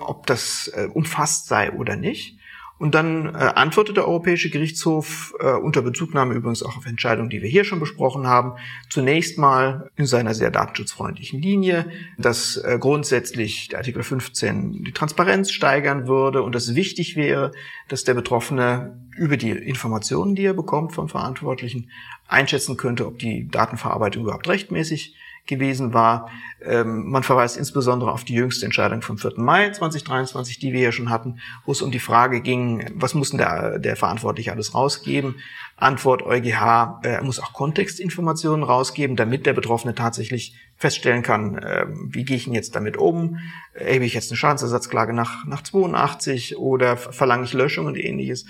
[0.00, 2.40] ob das äh, umfasst sei oder nicht.
[2.80, 7.42] Und dann äh, antwortet der Europäische Gerichtshof äh, unter Bezugnahme übrigens auch auf Entscheidungen, die
[7.42, 8.54] wir hier schon besprochen haben,
[8.88, 15.52] zunächst mal in seiner sehr datenschutzfreundlichen Linie, dass äh, grundsätzlich der Artikel 15 die Transparenz
[15.52, 17.52] steigern würde und es wichtig wäre,
[17.88, 21.90] dass der Betroffene über die Informationen, die er bekommt vom Verantwortlichen,
[22.28, 25.14] einschätzen könnte, ob die Datenverarbeitung überhaupt rechtmäßig
[25.46, 26.30] gewesen war.
[26.62, 29.32] Ähm, man verweist insbesondere auf die jüngste Entscheidung vom 4.
[29.36, 33.30] Mai 2023, die wir ja schon hatten, wo es um die Frage ging, was muss
[33.30, 35.36] denn der, der Verantwortliche alles rausgeben?
[35.76, 42.24] Antwort EuGH, er muss auch Kontextinformationen rausgeben, damit der Betroffene tatsächlich feststellen kann, äh, wie
[42.24, 43.38] gehe ich denn jetzt damit um?
[43.74, 48.46] Erhebe ich jetzt eine Schadensersatzklage nach, nach 82 oder verlange ich Löschung und ähnliches?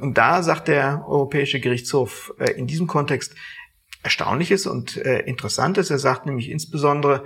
[0.00, 3.34] Und da sagt der Europäische Gerichtshof äh, in diesem Kontext,
[4.02, 5.90] Erstaunliches und äh, Interessantes.
[5.90, 7.24] Er sagt nämlich insbesondere,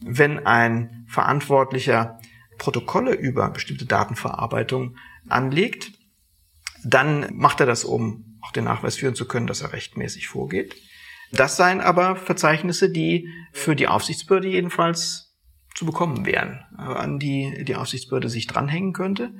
[0.00, 2.18] wenn ein Verantwortlicher
[2.58, 4.96] Protokolle über bestimmte Datenverarbeitung
[5.28, 5.92] anlegt,
[6.84, 10.76] dann macht er das, um auch den Nachweis führen zu können, dass er rechtmäßig vorgeht.
[11.32, 15.32] Das seien aber Verzeichnisse, die für die Aufsichtsbehörde jedenfalls
[15.74, 19.32] zu bekommen wären, äh, an die die Aufsichtsbehörde sich dranhängen könnte.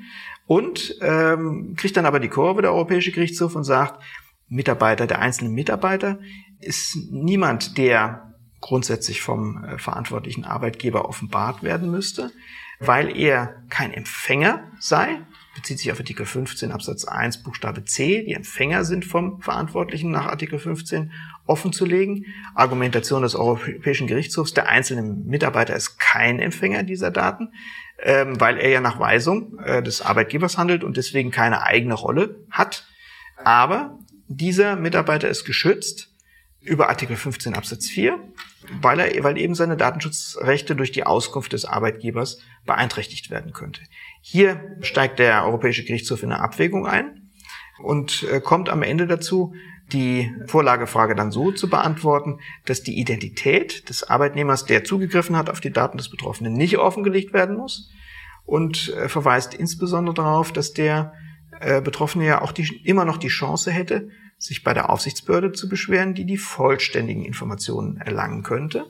[0.46, 4.02] Und ähm, kriegt dann aber die Kurve der Europäische Gerichtshof und sagt,
[4.48, 6.18] Mitarbeiter, der einzelne Mitarbeiter
[6.62, 12.30] ist niemand, der grundsätzlich vom äh, verantwortlichen Arbeitgeber offenbart werden müsste,
[12.78, 15.20] weil er kein Empfänger sei,
[15.54, 20.26] bezieht sich auf Artikel 15 Absatz 1 Buchstabe C, die Empfänger sind vom Verantwortlichen nach
[20.26, 21.12] Artikel 15
[21.46, 22.26] offenzulegen.
[22.54, 27.52] Argumentation des Europäischen Gerichtshofs, der einzelne Mitarbeiter ist kein Empfänger dieser Daten,
[28.02, 32.46] ähm, weil er ja nach Weisung äh, des Arbeitgebers handelt und deswegen keine eigene Rolle
[32.50, 32.86] hat.
[33.44, 33.98] Aber
[34.28, 36.11] dieser Mitarbeiter ist geschützt
[36.62, 38.18] über Artikel 15 Absatz 4,
[38.80, 43.80] weil, er, weil eben seine Datenschutzrechte durch die Auskunft des Arbeitgebers beeinträchtigt werden könnte.
[44.20, 47.30] Hier steigt der Europäische Gerichtshof in eine Abwägung ein
[47.82, 49.54] und äh, kommt am Ende dazu,
[49.92, 55.60] die Vorlagefrage dann so zu beantworten, dass die Identität des Arbeitnehmers, der zugegriffen hat auf
[55.60, 57.90] die Daten des Betroffenen, nicht offengelegt werden muss
[58.44, 61.12] und äh, verweist insbesondere darauf, dass der
[61.60, 64.08] äh, Betroffene ja auch die, immer noch die Chance hätte,
[64.42, 68.86] sich bei der Aufsichtsbehörde zu beschweren, die die vollständigen Informationen erlangen könnte,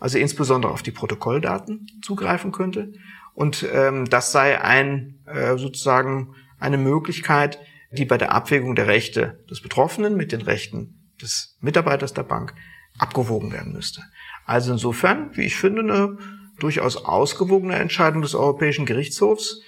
[0.00, 2.92] also insbesondere auf die Protokolldaten zugreifen könnte.
[3.32, 7.60] Und ähm, das sei ein äh, sozusagen eine Möglichkeit,
[7.92, 12.54] die bei der Abwägung der Rechte des Betroffenen mit den Rechten des Mitarbeiters der Bank
[12.98, 14.02] abgewogen werden müsste.
[14.44, 16.18] Also insofern, wie ich finde, eine
[16.58, 19.60] durchaus ausgewogene Entscheidung des Europäischen Gerichtshofs.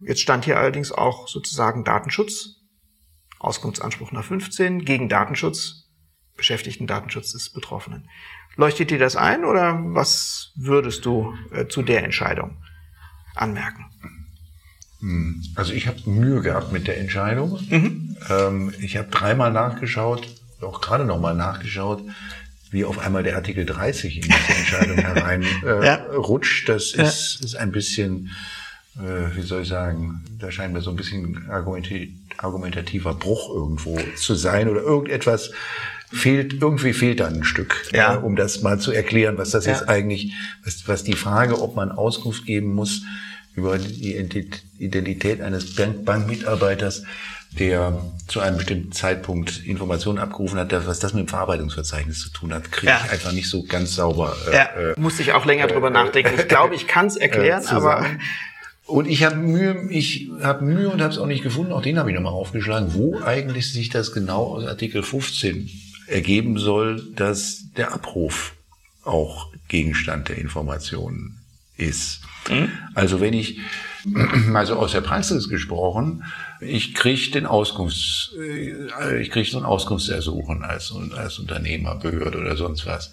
[0.00, 2.56] Jetzt stand hier allerdings auch sozusagen Datenschutz
[3.46, 5.84] Auskunftsanspruch nach 15 gegen Datenschutz,
[6.36, 8.08] Beschäftigten Datenschutz des Betroffenen.
[8.56, 12.56] Leuchtet dir das ein oder was würdest du äh, zu der Entscheidung
[13.34, 13.86] anmerken?
[15.00, 17.58] Hm, also ich habe Mühe gehabt mit der Entscheidung.
[17.68, 18.16] Mhm.
[18.28, 20.26] Ähm, ich habe dreimal nachgeschaut,
[20.60, 22.02] auch gerade nochmal nachgeschaut,
[22.70, 24.96] wie auf einmal der Artikel 30 in diese Entscheidung
[25.64, 26.68] hereinrutscht.
[26.68, 26.74] Äh, ja.
[26.74, 27.44] Das ist, ja.
[27.44, 28.30] ist ein bisschen
[28.98, 34.68] wie soll ich sagen, da scheint mir so ein bisschen argumentativer Bruch irgendwo zu sein
[34.68, 35.50] oder irgendetwas
[36.12, 38.14] fehlt, irgendwie fehlt da ein Stück, ja.
[38.14, 39.72] äh, um das mal zu erklären, was das ja.
[39.72, 40.32] jetzt eigentlich,
[40.64, 43.02] was, was die Frage, ob man Auskunft geben muss
[43.54, 44.16] über die
[44.78, 47.04] Identität eines Bank Bankmitarbeiters,
[47.58, 52.52] der zu einem bestimmten Zeitpunkt Informationen abgerufen hat, was das mit dem Verarbeitungsverzeichnis zu tun
[52.52, 53.00] hat, kriege ja.
[53.04, 54.36] ich einfach nicht so ganz sauber.
[54.50, 56.32] Äh, ja, äh, musste ich auch länger äh, drüber nachdenken.
[56.38, 58.04] Ich glaube, ich kann es erklären, äh, aber
[58.86, 61.72] und ich habe Mühe, ich habe Mühe und habe es auch nicht gefunden.
[61.72, 65.68] Auch den habe ich nochmal aufgeschlagen, wo eigentlich sich das genau aus Artikel 15
[66.06, 68.54] ergeben soll, dass der Abruf
[69.04, 71.40] auch Gegenstand der Informationen
[71.76, 72.20] ist.
[72.48, 72.70] Mhm.
[72.94, 73.58] Also wenn ich,
[74.54, 76.24] also aus der Praxis gesprochen,
[76.60, 82.56] ich kriege den Auskunfts, äh, ich kriege so ein Auskunftsersuchen als, als Unternehmer, Behörde oder
[82.56, 83.12] sonst was.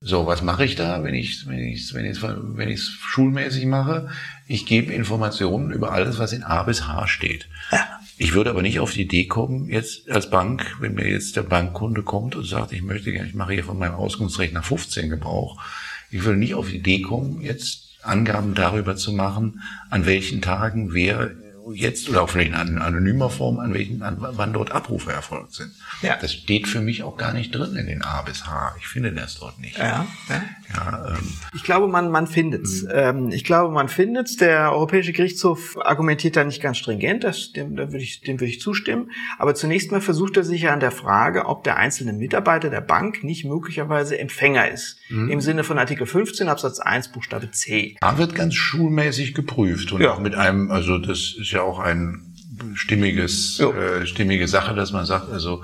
[0.00, 3.66] So, was mache ich da, wenn ich wenn ich wenn ich wenn ich es schulmäßig
[3.66, 4.08] mache?
[4.46, 7.48] Ich gebe Informationen über alles, was in A bis H steht.
[7.72, 8.00] Ja.
[8.18, 11.42] Ich würde aber nicht auf die Idee kommen, jetzt als Bank, wenn mir jetzt der
[11.42, 15.10] Bankkunde kommt und sagt, ich möchte gerne, ich mache hier von meinem Auskunftsrecht nach 15
[15.10, 15.62] Gebrauch.
[16.10, 20.94] Ich würde nicht auf die Idee kommen, jetzt Angaben darüber zu machen, an welchen Tagen
[20.94, 21.32] wer
[21.72, 25.72] jetzt vielleicht in anonymer Form, an welchen, an wann dort Abrufe erfolgt sind.
[26.02, 26.16] Ja.
[26.20, 28.74] Das steht für mich auch gar nicht drin in den A bis H.
[28.78, 29.78] Ich finde das dort nicht.
[29.78, 30.42] Ja, ja.
[30.74, 32.82] ja ähm, ich glaube, man, man findet's.
[32.82, 32.90] Mhm.
[32.92, 34.36] Ähm, ich glaube, man findet's.
[34.36, 37.24] Der Europäische Gerichtshof argumentiert da nicht ganz stringent.
[37.24, 39.10] Das, dem, da würde ich, dem würde ich zustimmen.
[39.38, 42.80] Aber zunächst mal versucht er sich ja an der Frage, ob der einzelne Mitarbeiter der
[42.80, 44.98] Bank nicht möglicherweise Empfänger ist.
[45.08, 45.30] Mhm.
[45.30, 47.96] Im Sinne von Artikel 15 Absatz 1 Buchstabe C.
[48.00, 50.12] Da wird ganz schulmäßig geprüft und ja.
[50.12, 52.34] auch mit einem, also das ist ja auch ein
[52.74, 55.62] stimmiges, äh, stimmige Sache, dass man sagt, also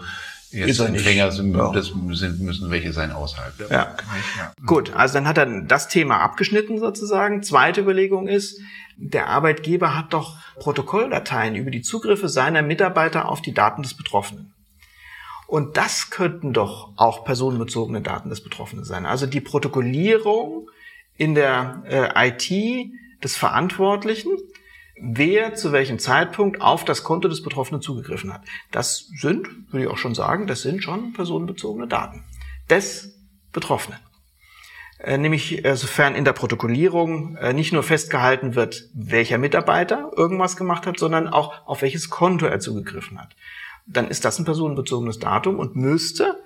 [0.53, 1.73] Jetzt Empfänger sind, ja.
[1.73, 3.97] das sind, müssen welche sein außerhalb ja.
[4.37, 4.53] Ja.
[4.67, 7.43] Gut, also dann hat er das Thema abgeschnitten sozusagen.
[7.43, 8.61] Zweite Überlegung ist,
[8.99, 14.52] der Arbeitgeber hat doch Protokolldateien über die Zugriffe seiner Mitarbeiter auf die Daten des Betroffenen.
[15.53, 19.05] Und das könnten doch auch personenbezogene Daten des Betroffenen sein.
[19.05, 20.71] Also die Protokollierung
[21.19, 22.91] in der äh, IT
[23.23, 24.31] des Verantwortlichen
[25.03, 28.43] wer zu welchem Zeitpunkt auf das Konto des Betroffenen zugegriffen hat.
[28.71, 32.25] Das sind, würde ich auch schon sagen, das sind schon personenbezogene Daten
[32.71, 33.15] des
[33.53, 33.99] Betroffenen.
[34.99, 40.57] Äh, nämlich äh, sofern in der Protokollierung äh, nicht nur festgehalten wird, welcher Mitarbeiter irgendwas
[40.57, 43.35] gemacht hat, sondern auch auf welches Konto er zugegriffen hat.
[43.87, 46.37] Dann ist das ein personenbezogenes Datum und müsste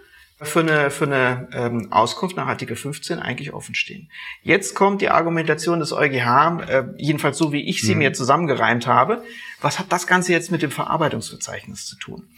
[0.42, 4.10] für eine, für eine ähm, Auskunft nach Artikel 15 eigentlich offen stehen.
[4.42, 8.00] Jetzt kommt die Argumentation des EuGH, äh, jedenfalls so wie ich sie mhm.
[8.00, 9.24] mir zusammengereimt habe.
[9.62, 12.28] Was hat das Ganze jetzt mit dem Verarbeitungsverzeichnis zu tun?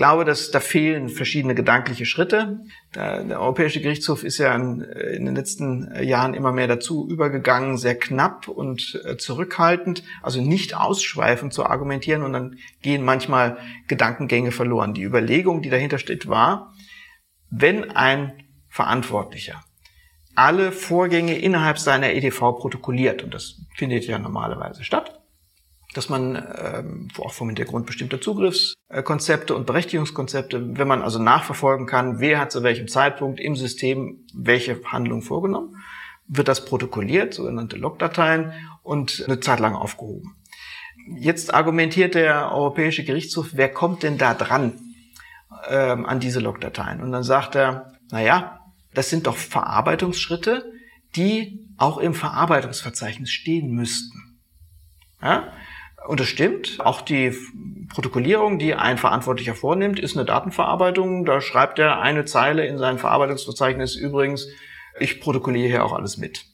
[0.00, 2.60] Ich glaube, dass da fehlen verschiedene gedankliche Schritte.
[2.94, 7.98] Der, Europäische Gerichtshof ist ja in, in, den letzten Jahren immer mehr dazu übergegangen, sehr
[7.98, 13.58] knapp und äh, zurückhaltend, also nicht ausschweifend zu argumentieren und dann gehen manchmal
[13.88, 14.94] Gedankengänge verloren.
[14.94, 16.72] Die Überlegung, die dahinter steht, war,
[17.50, 18.32] wenn ein
[18.70, 19.62] Verantwortlicher
[20.34, 25.19] alle Vorgänge innerhalb seiner EDV protokolliert, und das findet ja normalerweise statt,
[25.94, 32.20] dass man ähm, auch vom Hintergrund bestimmter Zugriffskonzepte und Berechtigungskonzepte, wenn man also nachverfolgen kann,
[32.20, 35.76] wer hat zu welchem Zeitpunkt im System welche Handlung vorgenommen,
[36.28, 40.36] wird das protokolliert, sogenannte Logdateien, und eine Zeit lang aufgehoben.
[41.16, 44.72] Jetzt argumentiert der Europäische Gerichtshof, wer kommt denn da dran?
[45.68, 47.00] ähm, an diese Logdateien.
[47.02, 48.60] Und dann sagt er, na ja,
[48.94, 50.72] das sind doch Verarbeitungsschritte,
[51.16, 54.38] die auch im Verarbeitungsverzeichnis stehen müssten.
[55.22, 55.52] Ja?
[56.10, 56.80] Und das stimmt.
[56.80, 57.32] Auch die
[57.88, 61.24] Protokollierung, die ein Verantwortlicher vornimmt, ist eine Datenverarbeitung.
[61.24, 64.48] Da schreibt er eine Zeile in sein Verarbeitungsverzeichnis übrigens,
[64.98, 66.46] ich protokolliere hier auch alles mit.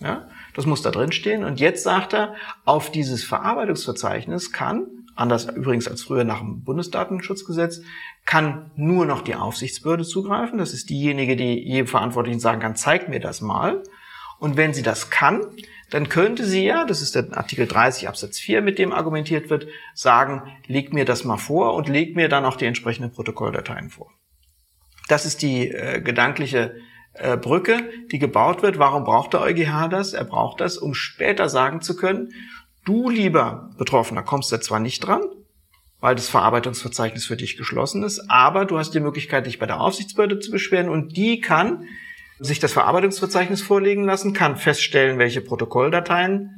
[0.00, 0.26] Ja?
[0.54, 1.44] Das muss da drin stehen.
[1.44, 7.82] Und jetzt sagt er, auf dieses Verarbeitungsverzeichnis kann anders übrigens als früher nach dem Bundesdatenschutzgesetz,
[8.24, 10.58] kann nur noch die Aufsichtsbehörde zugreifen.
[10.58, 13.84] Das ist diejenige, die jedem Verantwortlichen sagen kann, zeig mir das mal.
[14.38, 15.42] Und wenn sie das kann,
[15.90, 19.68] dann könnte sie ja, das ist der Artikel 30 Absatz 4, mit dem argumentiert wird,
[19.94, 24.10] sagen, leg mir das mal vor und leg mir dann auch die entsprechenden Protokolldateien vor.
[25.08, 26.74] Das ist die äh, gedankliche
[27.14, 28.78] äh, Brücke, die gebaut wird.
[28.78, 30.12] Warum braucht der EuGH das?
[30.12, 32.32] Er braucht das, um später sagen zu können,
[32.86, 35.22] Du, lieber Betroffener, kommst da zwar nicht dran,
[35.98, 39.80] weil das Verarbeitungsverzeichnis für dich geschlossen ist, aber du hast die Möglichkeit, dich bei der
[39.80, 41.88] Aufsichtsbehörde zu beschweren und die kann
[42.38, 46.50] sich das Verarbeitungsverzeichnis vorlegen lassen, kann feststellen, welche Protokolldateien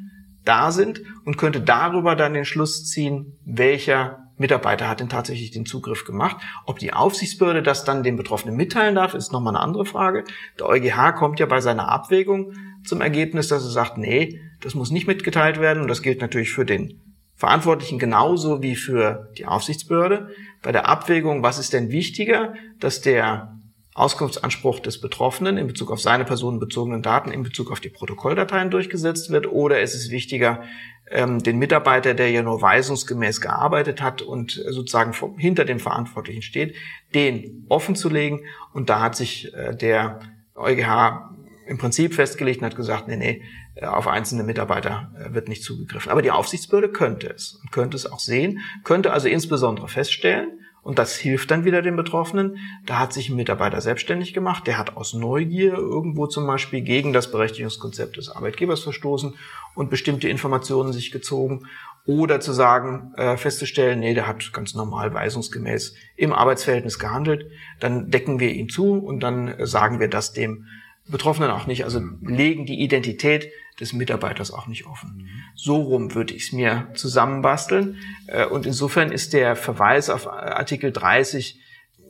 [0.45, 5.67] da sind und könnte darüber dann den Schluss ziehen, welcher Mitarbeiter hat denn tatsächlich den
[5.67, 6.37] Zugriff gemacht.
[6.65, 10.25] Ob die Aufsichtsbehörde das dann dem Betroffenen mitteilen darf, ist nochmal eine andere Frage.
[10.59, 12.53] Der EuGH kommt ja bei seiner Abwägung
[12.85, 16.53] zum Ergebnis, dass er sagt, nee, das muss nicht mitgeteilt werden und das gilt natürlich
[16.53, 17.01] für den
[17.35, 20.29] Verantwortlichen genauso wie für die Aufsichtsbehörde.
[20.63, 23.58] Bei der Abwägung, was ist denn wichtiger, dass der
[23.99, 29.31] Auskunftsanspruch des Betroffenen in Bezug auf seine personenbezogenen Daten in Bezug auf die Protokolldateien durchgesetzt
[29.31, 30.63] wird oder ist es wichtiger,
[31.11, 36.77] ähm, den Mitarbeiter, der ja nur weisungsgemäß gearbeitet hat und sozusagen hinter dem Verantwortlichen steht,
[37.15, 38.45] den offen zu legen.
[38.73, 40.21] Und da hat sich äh, der
[40.55, 41.35] EuGH
[41.67, 43.43] im Prinzip festgelegt und hat gesagt, nee, nee,
[43.75, 46.11] äh, auf einzelne Mitarbeiter äh, wird nicht zugegriffen.
[46.11, 50.58] Aber die Aufsichtsbehörde könnte es und könnte es auch sehen, könnte also insbesondere feststellen,
[50.89, 52.57] und das hilft dann wieder den Betroffenen.
[52.87, 57.13] Da hat sich ein Mitarbeiter selbstständig gemacht, der hat aus Neugier irgendwo zum Beispiel gegen
[57.13, 59.35] das Berechtigungskonzept des Arbeitgebers verstoßen
[59.75, 61.67] und bestimmte Informationen sich gezogen.
[62.07, 68.11] Oder zu sagen, äh, festzustellen, nee, der hat ganz normal weisungsgemäß im Arbeitsverhältnis gehandelt, dann
[68.11, 70.69] decken wir ihn zu und dann sagen wir das dem
[71.07, 75.17] Betroffenen auch nicht, also legen die Identität des Mitarbeiters auch nicht offen.
[75.17, 75.29] Mhm.
[75.55, 77.97] So rum würde ich es mir zusammenbasteln.
[78.27, 81.61] Äh, und insofern ist der Verweis auf Artikel 30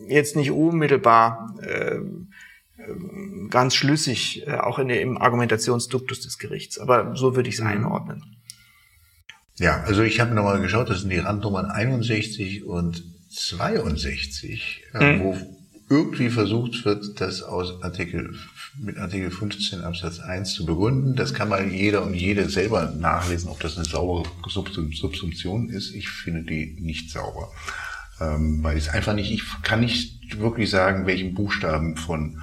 [0.08, 1.98] jetzt nicht unmittelbar äh,
[3.50, 6.78] ganz schlüssig, äh, auch in, im Argumentationsduktus des Gerichts.
[6.78, 7.68] Aber so würde ich es mhm.
[7.68, 8.36] einordnen.
[9.58, 15.20] Ja, also ich habe nochmal geschaut, das sind die Randnummern 61 und 62, mhm.
[15.20, 15.36] wo
[15.90, 18.36] irgendwie versucht wird, das aus Artikel,
[18.80, 21.16] mit Artikel 15 Absatz 1 zu begründen.
[21.16, 25.94] Das kann mal jeder und jede selber nachlesen, ob das eine saubere Subsumption ist.
[25.94, 27.50] Ich finde die nicht sauber.
[28.20, 32.40] Ähm, weil ich einfach nicht, ich kann nicht wirklich sagen, welchen Buchstaben von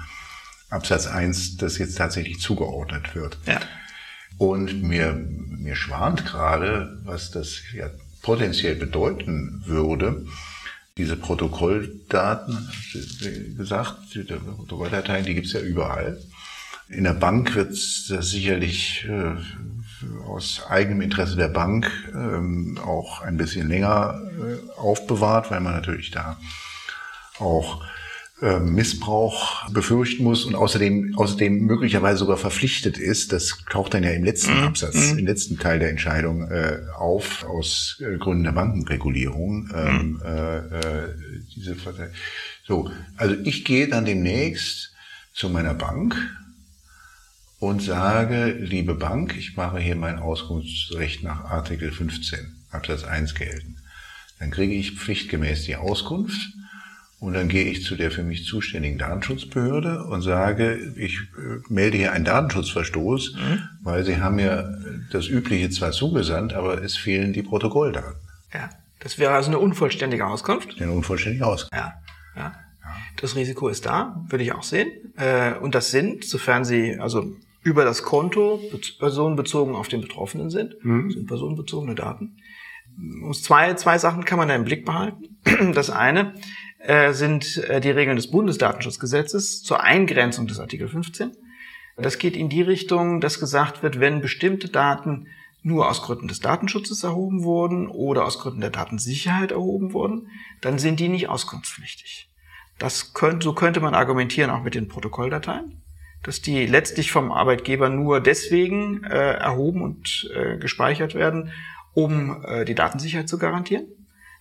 [0.70, 3.38] Absatz 1 das jetzt tatsächlich zugeordnet wird.
[3.46, 3.60] Ja.
[4.38, 7.90] Und mir, mir schwant gerade, was das ja
[8.22, 10.26] potenziell bedeuten würde,
[10.96, 12.68] diese Protokolldaten,
[13.20, 16.18] wie gesagt, die Protokolldateien, die gibt's ja überall.
[16.88, 19.34] In der Bank wird das sicherlich äh,
[20.26, 26.12] aus eigenem Interesse der Bank ähm, auch ein bisschen länger äh, aufbewahrt, weil man natürlich
[26.12, 26.38] da
[27.38, 27.82] auch
[28.42, 34.10] äh, Missbrauch befürchten muss und außerdem, außerdem möglicherweise sogar verpflichtet ist, das taucht dann ja
[34.10, 34.64] im letzten mhm.
[34.64, 35.20] Absatz, mhm.
[35.20, 39.70] im letzten Teil der Entscheidung äh, auf, aus äh, Gründen der Bankenregulierung.
[39.74, 40.22] Ähm, mhm.
[40.22, 41.14] äh, äh,
[41.54, 41.76] diese
[42.66, 44.92] so, also ich gehe dann demnächst
[45.32, 46.16] zu meiner Bank
[47.58, 52.38] und sage, liebe Bank, ich mache hier mein Auskunftsrecht nach Artikel 15
[52.70, 53.76] Absatz 1 gelten.
[54.38, 56.52] Dann kriege ich pflichtgemäß die Auskunft
[57.18, 61.96] und dann gehe ich zu der für mich zuständigen Datenschutzbehörde und sage, ich äh, melde
[61.96, 63.62] hier einen Datenschutzverstoß, mhm.
[63.82, 64.78] weil Sie haben mir
[65.10, 68.14] das Übliche zwar zugesandt, aber es fehlen die Protokolldaten.
[68.52, 70.80] Ja, das wäre also eine unvollständige Auskunft.
[70.80, 71.74] Eine unvollständige Auskunft.
[71.74, 71.94] Ja,
[72.36, 72.54] ja.
[73.20, 74.90] Das Risiko ist da, würde ich auch sehen.
[75.16, 78.60] Äh, und das sind, sofern Sie also über das Konto
[78.98, 81.10] personenbezogen auf den Betroffenen sind, mhm.
[81.10, 82.36] sind personenbezogene Daten.
[83.32, 85.36] Zwei, zwei Sachen kann man da im Blick behalten.
[85.74, 86.34] Das eine,
[86.86, 91.32] äh, sind äh, die Regeln des Bundesdatenschutzgesetzes zur Eingrenzung des Artikel 15.
[91.96, 95.28] Das geht in die Richtung, dass gesagt wird, wenn bestimmte Daten
[95.62, 100.28] nur aus Gründen des Datenschutzes erhoben wurden oder aus Gründen der Datensicherheit erhoben wurden,
[100.60, 102.30] dann sind die nicht auskunftspflichtig.
[102.78, 105.82] Das könnte, so könnte man argumentieren auch mit den Protokolldateien,
[106.22, 111.50] dass die letztlich vom Arbeitgeber nur deswegen äh, erhoben und äh, gespeichert werden,
[111.94, 113.86] um äh, die Datensicherheit zu garantieren.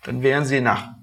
[0.03, 0.93] Dann wären sie nach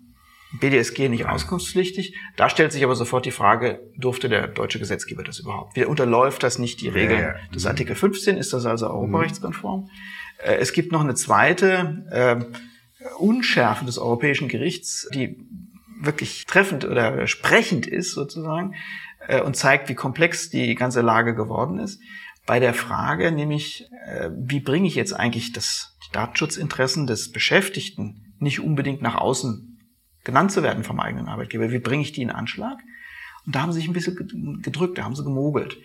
[0.61, 2.17] BDSG nicht auskunftspflichtig.
[2.37, 5.77] Da stellt sich aber sofort die Frage, durfte der deutsche Gesetzgeber das überhaupt?
[5.77, 7.49] Wie unterläuft das nicht die Regeln ja, ja.
[7.55, 8.37] des Artikel 15?
[8.37, 9.89] Ist das also europarechtskonform?
[10.39, 15.37] Äh, es gibt noch eine zweite äh, Unschärfe des Europäischen Gerichts, die
[16.01, 18.75] wirklich treffend oder sprechend ist sozusagen
[19.29, 22.01] äh, und zeigt, wie komplex die ganze Lage geworden ist.
[22.45, 28.35] Bei der Frage nämlich, äh, wie bringe ich jetzt eigentlich das, die Datenschutzinteressen des Beschäftigten
[28.39, 29.72] nicht unbedingt nach außen
[30.25, 31.71] genannt zu werden vom eigenen Arbeitgeber.
[31.71, 32.79] Wie bringe ich die in Anschlag?
[33.47, 35.79] Und da haben sie sich ein bisschen gedrückt, da haben sie gemogelt.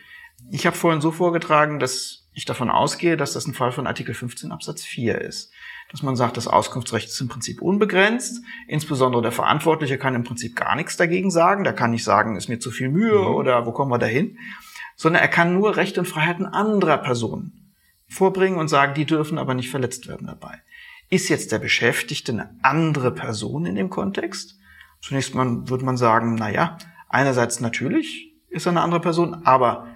[0.51, 4.13] Ich habe vorhin so vorgetragen, dass ich davon ausgehe, dass das ein Fall von Artikel
[4.13, 5.51] 15 Absatz 4 ist.
[5.89, 8.43] Dass man sagt, das Auskunftsrecht ist im Prinzip unbegrenzt.
[8.67, 11.63] Insbesondere der Verantwortliche kann im Prinzip gar nichts dagegen sagen.
[11.63, 13.27] Da kann nicht sagen, ist mir zu viel Mühe mhm.
[13.27, 14.37] oder wo kommen wir dahin.
[14.95, 17.73] Sondern er kann nur Rechte und Freiheiten anderer Personen
[18.07, 20.61] vorbringen und sagen, die dürfen aber nicht verletzt werden dabei.
[21.09, 24.57] Ist jetzt der Beschäftigte eine andere Person in dem Kontext?
[25.01, 29.87] Zunächst mal würde man sagen, na ja, einerseits natürlich ist er eine andere Person, aber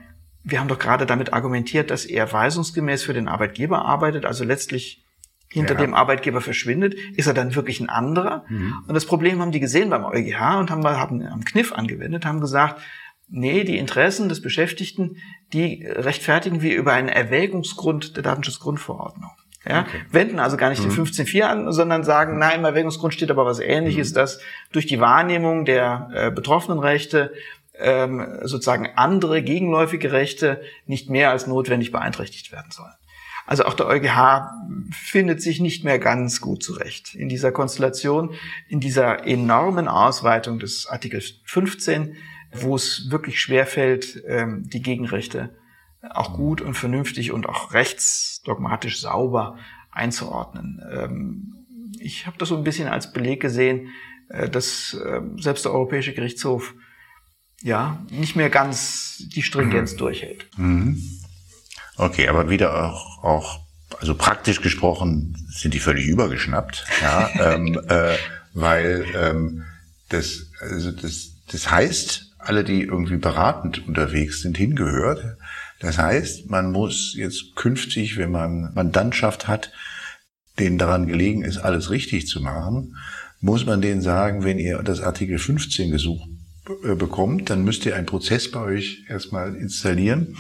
[0.43, 5.03] wir haben doch gerade damit argumentiert, dass er weisungsgemäß für den Arbeitgeber arbeitet, also letztlich
[5.49, 5.81] hinter ja.
[5.81, 8.45] dem Arbeitgeber verschwindet, ist er dann wirklich ein anderer?
[8.47, 8.83] Mhm.
[8.87, 12.39] Und das Problem haben die gesehen beim EuGH und haben, haben einen Kniff angewendet, haben
[12.39, 12.81] gesagt,
[13.27, 15.17] nee, die Interessen des Beschäftigten,
[15.51, 19.31] die rechtfertigen wir über einen Erwägungsgrund der Datenschutzgrundverordnung.
[19.67, 20.01] Ja, okay.
[20.09, 20.89] wenden also gar nicht mhm.
[20.89, 24.15] den 15.4 an, sondern sagen, nein, im Erwägungsgrund steht aber was Ähnliches, mhm.
[24.15, 24.39] dass
[24.71, 27.31] durch die Wahrnehmung der äh, betroffenen Rechte
[27.77, 32.93] ähm, sozusagen andere gegenläufige Rechte nicht mehr als notwendig beeinträchtigt werden sollen.
[33.45, 34.49] Also auch der EuGH
[34.91, 38.33] findet sich nicht mehr ganz gut zurecht in dieser Konstellation,
[38.67, 42.15] in dieser enormen Ausweitung des Artikels 15,
[42.53, 45.49] wo es wirklich schwerfällt, ähm, die Gegenrechte
[46.09, 49.57] auch gut und vernünftig und auch rechtsdogmatisch sauber
[49.91, 50.81] einzuordnen.
[50.91, 51.55] Ähm,
[51.99, 53.89] ich habe das so ein bisschen als Beleg gesehen,
[54.29, 56.73] äh, dass äh, selbst der Europäische Gerichtshof
[57.61, 59.97] ja nicht mehr ganz die Stringenz mhm.
[59.97, 60.47] durchhält.
[60.57, 61.01] Mhm.
[61.97, 63.59] Okay, aber wieder auch, auch,
[63.99, 68.15] also praktisch gesprochen sind die völlig übergeschnappt, ja, ähm, äh,
[68.53, 69.63] weil ähm,
[70.09, 75.37] das, also das, das heißt alle, die irgendwie beratend unterwegs sind, hingehört.
[75.81, 79.71] Das heißt, man muss jetzt künftig, wenn man Mandantschaft hat,
[80.59, 82.95] denen daran gelegen ist, alles richtig zu machen,
[83.39, 86.27] muss man denen sagen, wenn ihr das Artikel 15 Gesuch
[86.83, 90.37] äh, bekommt, dann müsst ihr einen Prozess bei euch erstmal installieren,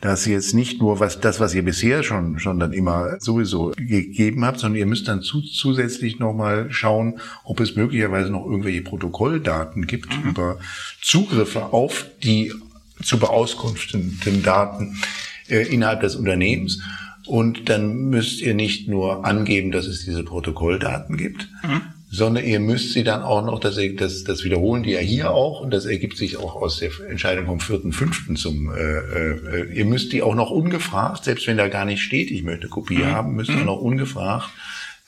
[0.00, 3.72] dass ihr jetzt nicht nur was, das, was ihr bisher schon, schon dann immer sowieso
[3.76, 8.82] gegeben habt, sondern ihr müsst dann zu, zusätzlich nochmal schauen, ob es möglicherweise noch irgendwelche
[8.82, 10.30] Protokolldaten gibt mhm.
[10.30, 10.58] über
[11.02, 12.54] Zugriffe auf die
[13.02, 15.00] zu beauskunftenden Daten
[15.48, 16.80] äh, innerhalb des Unternehmens.
[17.26, 22.60] Und dann müsst ihr nicht nur angeben, dass es diese Protokolldaten gibt, mhm sondern ihr
[22.60, 25.84] müsst sie dann auch noch, das, das, das wiederholen die ja hier auch und das
[25.84, 28.34] ergibt sich auch aus der Entscheidung vom 4.5.
[28.34, 32.30] zum, äh, äh, ihr müsst die auch noch ungefragt, selbst wenn da gar nicht steht,
[32.30, 33.06] ich möchte Kopie mhm.
[33.06, 33.66] haben, müsst ihr mhm.
[33.66, 34.48] noch ungefragt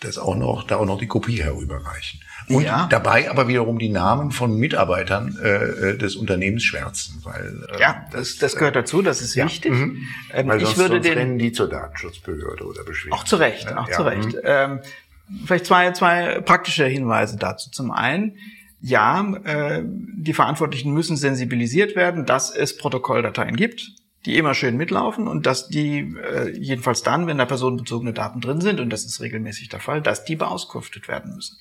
[0.01, 2.21] das auch noch, da auch noch die Kopie herüberreichen.
[2.51, 2.87] Und ja.
[2.91, 8.07] dabei aber wiederum die Namen von Mitarbeitern äh, äh des Unternehmens schwärzen, weil äh, ja,
[8.13, 9.45] das, das gehört dazu, das ist ja.
[9.45, 9.73] wichtig.
[9.73, 10.07] Mhm.
[10.33, 13.13] Ähm, weil sonst, ich würde sonst den rennen die zur Datenschutzbehörde oder beschweren.
[13.13, 13.97] Auch zu Recht, auch ja.
[13.97, 14.33] zu Recht.
[14.33, 14.41] Mhm.
[14.43, 14.81] Ähm,
[15.45, 17.71] Vielleicht zwei, zwei praktische Hinweise dazu.
[17.71, 18.37] Zum einen,
[18.81, 23.93] ja, äh, die Verantwortlichen müssen sensibilisiert werden, dass es Protokolldateien gibt,
[24.27, 28.61] die immer schön mitlaufen und dass die, äh, jedenfalls dann, wenn da personenbezogene Daten drin
[28.61, 31.59] sind, und das ist regelmäßig der Fall, dass die beauskunftet werden müssen.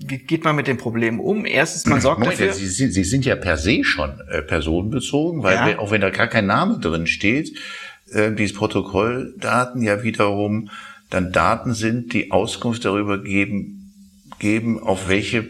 [0.00, 1.46] Wie geht man mit dem Problem um?
[1.46, 2.52] Erstens, man sorgt dafür.
[2.52, 5.66] Sie sind, Sie sind ja per se schon äh, personenbezogen, weil ja.
[5.66, 7.56] wir, auch wenn da gar kein Name drin steht,
[8.10, 10.70] äh, diese Protokolldaten ja wiederum
[11.10, 13.92] dann Daten sind, die Auskunft darüber geben,
[14.38, 15.46] geben, auf welche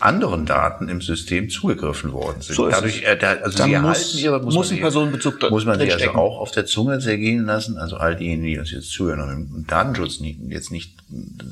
[0.00, 2.56] anderen Daten im System zugegriffen worden sind.
[2.56, 5.64] So Dadurch, äh, da, also Dann sie muss, ihre, muss, muss ein Personenbezug dort Muss
[5.64, 7.78] man sie also auch auf der Zunge zergehen lassen.
[7.78, 10.94] Also all diejenigen, die uns jetzt zuhören und den Datenschutz nicht, jetzt nicht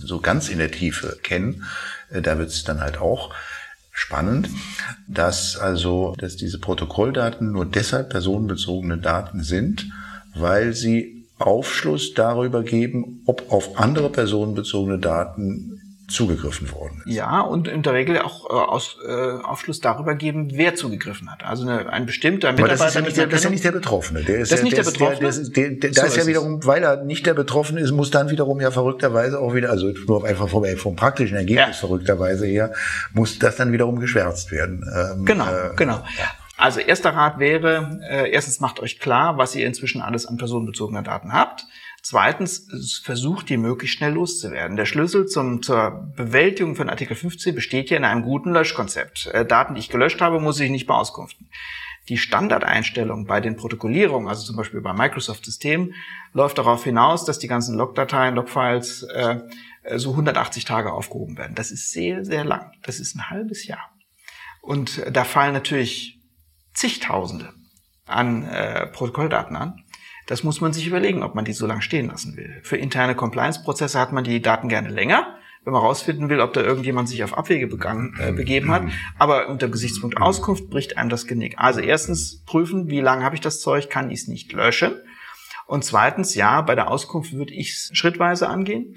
[0.02, 1.64] so ganz in der Tiefe kennen,
[2.10, 3.32] äh, da wird es dann halt auch
[3.92, 4.48] spannend,
[5.06, 9.86] dass also, dass diese Protokolldaten nur deshalb personenbezogene Daten sind,
[10.34, 15.81] weil sie Aufschluss darüber geben, ob auf andere personenbezogene Daten
[16.12, 17.14] zugegriffen worden ist.
[17.14, 21.44] Ja, und in der Regel auch äh, aus, äh, Aufschluss darüber geben, wer zugegriffen hat.
[21.44, 22.74] Also eine, ein bestimmter Mitarbeiter.
[22.74, 24.22] Aber das ist, ja nicht der, das ist ja nicht der Betroffene.
[24.22, 25.30] Der ist das ja, nicht der, der Betroffene?
[25.30, 28.30] Der, der, der, da ist ja wiederum, weil er nicht der Betroffene ist, muss dann
[28.30, 31.86] wiederum ja verrückterweise auch wieder, also nur einfach vom, vom praktischen Ergebnis ja.
[31.88, 32.72] verrückterweise her,
[33.12, 34.84] muss das dann wiederum geschwärzt werden.
[34.94, 36.02] Ähm, genau, äh, genau.
[36.56, 41.02] Also erster Rat wäre, äh, erstens macht euch klar, was ihr inzwischen alles an personenbezogener
[41.02, 41.66] Daten habt.
[42.02, 42.66] Zweitens,
[43.04, 44.76] versucht die möglichst schnell loszuwerden.
[44.76, 49.26] Der Schlüssel zum, zur Bewältigung von Artikel 15 besteht ja in einem guten Löschkonzept.
[49.26, 51.48] Äh, Daten, die ich gelöscht habe, muss ich nicht beauskunften.
[52.08, 55.94] Die Standardeinstellung bei den Protokollierungen, also zum Beispiel bei Microsoft-Systemen,
[56.32, 59.38] läuft darauf hinaus, dass die ganzen Logdateien, Logfiles äh,
[59.94, 61.54] so 180 Tage aufgehoben werden.
[61.54, 62.72] Das ist sehr, sehr lang.
[62.82, 63.92] Das ist ein halbes Jahr.
[64.60, 66.20] Und da fallen natürlich
[66.74, 67.52] zigtausende
[68.06, 69.84] an äh, Protokolldaten an.
[70.26, 72.60] Das muss man sich überlegen, ob man die so lange stehen lassen will.
[72.62, 76.62] Für interne Compliance-Prozesse hat man die Daten gerne länger, wenn man rausfinden will, ob da
[76.62, 78.84] irgendjemand sich auf Abwege begangen, äh, begeben hat.
[79.18, 81.54] Aber unter Gesichtspunkt Auskunft bricht einem das Genick.
[81.58, 84.94] Also erstens prüfen, wie lange habe ich das Zeug, kann ich es nicht löschen.
[85.66, 88.94] Und zweitens, ja, bei der Auskunft würde ich es schrittweise angehen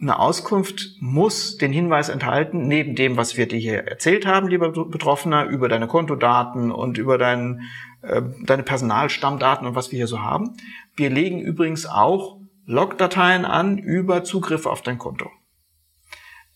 [0.00, 4.70] eine Auskunft muss den Hinweis enthalten, neben dem, was wir dir hier erzählt haben, lieber
[4.70, 7.62] Betroffener, über deine Kontodaten und über dein, äh,
[8.00, 10.56] deine Personalstammdaten und was wir hier so haben.
[10.94, 15.30] Wir legen übrigens auch Logdateien an über Zugriffe auf dein Konto.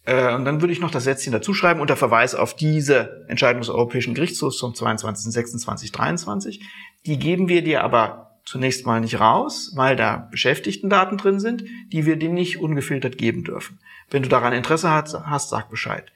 [0.04, 3.60] Äh, und dann würde ich noch das Sätzchen dazu schreiben unter Verweis auf diese Entscheidung
[3.60, 6.60] des Europäischen Gerichtshofs vom 22.06.2023.
[7.06, 12.06] Die geben wir dir aber zunächst mal nicht raus, weil da Beschäftigtendaten drin sind, die
[12.06, 13.78] wir dir nicht ungefiltert geben dürfen.
[14.10, 16.12] Wenn du daran Interesse hast, sag Bescheid.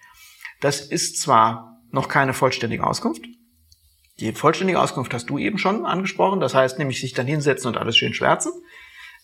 [0.60, 3.24] Das ist zwar noch keine vollständige Auskunft.
[4.20, 6.40] Die vollständige Auskunft hast du eben schon angesprochen.
[6.40, 8.52] Das heißt nämlich sich dann hinsetzen und alles schön schwärzen.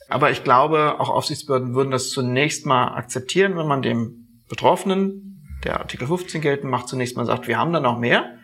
[0.08, 5.80] Aber ich glaube, auch Aufsichtsbehörden würden das zunächst mal akzeptieren, wenn man dem Betroffenen, der
[5.80, 8.36] Artikel 15 geltend macht, zunächst mal sagt, wir haben da noch mehr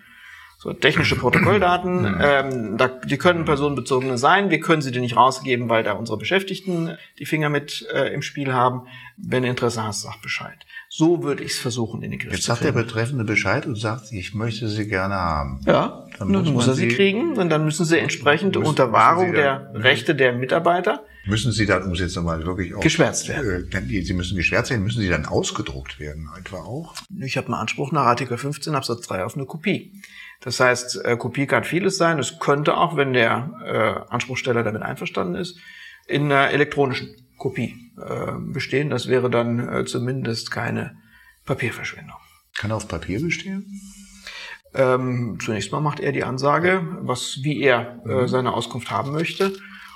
[0.61, 4.50] so technische Protokolldaten, ähm, da, die können personenbezogene sein.
[4.50, 8.22] Wir können sie dir nicht rausgeben, weil da unsere Beschäftigten die Finger mit äh, im
[8.22, 8.88] Spiel haben.
[9.16, 10.59] Wenn du Interesse hast, sag Bescheid.
[10.88, 14.12] So würde ich es versuchen in den Griff Jetzt sagt der Betreffende Bescheid und sagt,
[14.12, 15.61] ich möchte sie gerne haben.
[15.64, 19.32] Ja, dann muss, muss er sie kriegen und dann müssen sie entsprechend müssen, unter Wahrung
[19.32, 22.80] der Rechte der Mitarbeiter Müssen Sie dann, um es jetzt nochmal wirklich auch...
[22.80, 23.68] Geschwärzt werden.
[23.70, 26.94] Äh, Sie müssen geschwärzt werden, müssen Sie dann ausgedruckt werden, etwa auch?
[27.20, 29.92] Ich habe einen Anspruch nach Artikel 15 Absatz 3 auf eine Kopie.
[30.41, 32.18] Das heißt, äh, Kopie kann vieles sein.
[32.18, 35.59] Es könnte auch, wenn der äh, Anspruchsteller damit einverstanden ist,
[36.07, 38.91] in einer elektronischen Kopie äh, bestehen.
[38.91, 40.97] Das wäre dann äh, zumindest keine
[41.45, 42.16] Papierverschwendung.
[42.57, 43.64] Kann auf Papier bestehen?
[44.74, 48.28] Ähm, zunächst mal macht er die Ansage, was, wie er äh, mhm.
[48.28, 49.53] seine Auskunft haben möchte.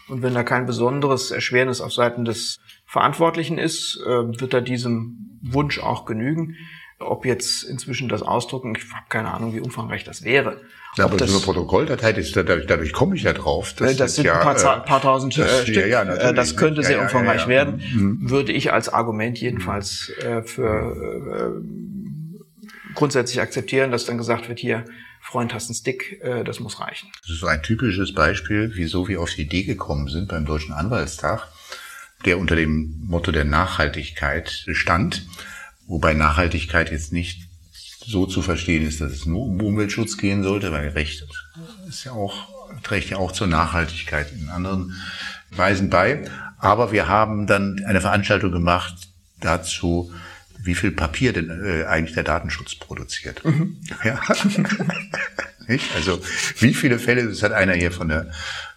[0.08, 5.38] Und wenn da kein besonderes Erschwernis auf Seiten des Verantwortlichen ist, äh, wird er diesem
[5.42, 6.56] Wunsch auch genügen.
[7.02, 10.60] Ob jetzt inzwischen das Ausdrucken, ich habe keine Ahnung, wie umfangreich das wäre.
[10.96, 13.72] Ja, aber das, so eine Protokolldatei, das, dadurch, dadurch komme ich ja drauf.
[13.74, 15.76] Das, das sind ja, ein paar, äh, paar tausend das, äh, Stück.
[15.76, 17.82] Ja, ja, das könnte sehr umfangreich werden.
[17.94, 18.30] Mhm.
[18.30, 24.84] Würde ich als Argument jedenfalls äh, für äh, grundsätzlich akzeptieren, dass dann gesagt wird, hier,
[25.22, 27.08] Freund hast einen Stick, äh, das muss reichen.
[27.22, 30.74] Das ist so ein typisches Beispiel, wieso wir auf die Idee gekommen sind beim Deutschen
[30.74, 31.48] Anwaltstag,
[32.26, 35.26] der unter dem Motto der Nachhaltigkeit stand
[35.92, 37.42] Wobei Nachhaltigkeit jetzt nicht
[38.06, 41.26] so zu verstehen ist, dass es nur um Umweltschutz gehen sollte, weil Recht
[41.86, 42.48] ist ja auch,
[42.82, 44.94] trägt ja auch zur Nachhaltigkeit in anderen
[45.50, 46.24] Weisen bei.
[46.56, 48.94] Aber wir haben dann eine Veranstaltung gemacht
[49.40, 50.10] dazu,
[50.62, 53.44] wie viel Papier denn äh, eigentlich der Datenschutz produziert.
[53.44, 53.76] Mhm.
[54.02, 54.18] Ja.
[55.94, 56.22] also
[56.58, 58.30] wie viele Fälle, das hat einer hier von der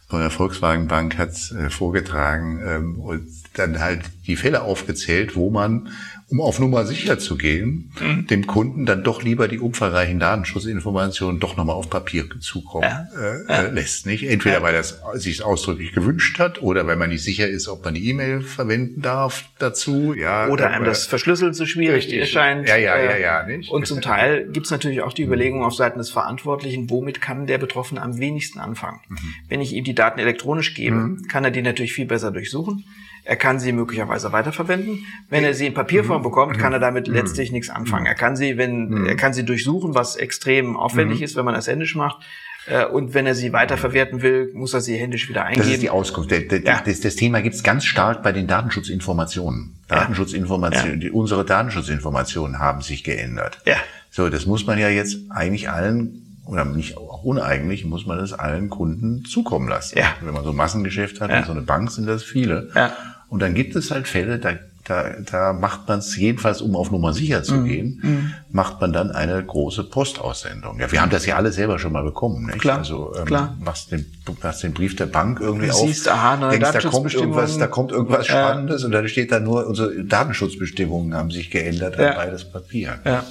[0.07, 5.49] von der Volkswagen Bank hat äh, vorgetragen ähm, und dann halt die Fälle aufgezählt, wo
[5.49, 5.89] man
[6.28, 8.26] um auf Nummer sicher zu gehen, mhm.
[8.28, 13.07] dem Kunden dann doch lieber die umfangreichen Datenschutzinformationen doch nochmal auf Papier zukommen ja.
[13.15, 13.61] Äh, ja.
[13.63, 14.07] Äh, lässt.
[14.07, 17.86] Nicht entweder weil das sich ausdrücklich gewünscht hat oder weil man nicht sicher ist, ob
[17.86, 20.15] man die E-Mail verwenden darf dazu.
[20.15, 22.19] Ja, oder einem das Verschlüsseln zu schwierig richtig.
[22.19, 22.67] erscheint.
[22.67, 23.45] Ja, ja, ja, ja.
[23.45, 23.69] Nicht?
[23.69, 27.45] Und zum Teil gibt es natürlich auch die Überlegung auf Seiten des Verantwortlichen, womit kann
[27.45, 28.99] der Betroffene am wenigsten anfangen.
[29.09, 29.17] Mhm.
[29.47, 31.28] Wenn ich ihm die Daten elektronisch gebe, mhm.
[31.28, 32.84] kann er die natürlich viel besser durchsuchen.
[33.26, 35.05] Er kann sie möglicherweise weiterverwenden.
[35.30, 36.23] Wenn er sie in Papierform mhm.
[36.23, 37.15] bekommt, kann er damit mhm.
[37.15, 38.03] letztlich nichts anfangen.
[38.03, 38.09] Mhm.
[38.09, 41.67] Er kann sie, wenn, er kann sie durchsuchen, was extrem aufwendig ist, wenn man das
[41.67, 42.23] händisch macht.
[42.67, 45.65] Äh, und wenn er sie weiterverwerten will, muss er sie händisch wieder eingeben.
[45.65, 46.32] Das ist die Auskunft.
[46.32, 49.76] Das, das, Thema gibt es ganz stark bei den Datenschutzinformationen.
[49.88, 51.11] Datenschutzinformationen, ja.
[51.11, 53.59] unsere Datenschutzinformationen haben sich geändert.
[53.65, 53.78] Ja.
[54.09, 58.34] So, das muss man ja jetzt eigentlich allen oder nicht auch uneigentlich, muss man das
[58.34, 59.97] allen Kunden zukommen lassen.
[59.97, 60.13] Ja.
[60.21, 61.43] Wenn man so ein Massengeschäft hat, ja.
[61.43, 62.69] so eine Bank sind das viele.
[62.76, 62.93] Ja.
[63.36, 64.53] Und dann gibt es halt Fälle, da,
[64.86, 67.65] da, da macht man es jedenfalls, um auf Nummer sicher zu mhm.
[67.65, 68.33] gehen, mhm.
[68.49, 70.79] macht man dann eine große Postaussendung.
[70.79, 72.45] Ja, wir haben das ja alle selber schon mal bekommen.
[72.45, 72.59] Nicht?
[72.59, 73.57] Klar, also ähm, klar.
[73.59, 74.05] Machst, den,
[74.41, 77.57] machst den Brief der Bank irgendwie du auf, siehst, aha, neue denkst, da kommt irgendwas,
[77.57, 78.86] da kommt irgendwas Spannendes ja.
[78.86, 82.11] und dann steht da nur, unsere Datenschutzbestimmungen haben sich geändert ja.
[82.11, 82.99] an beides Papier.
[83.03, 83.25] Ja.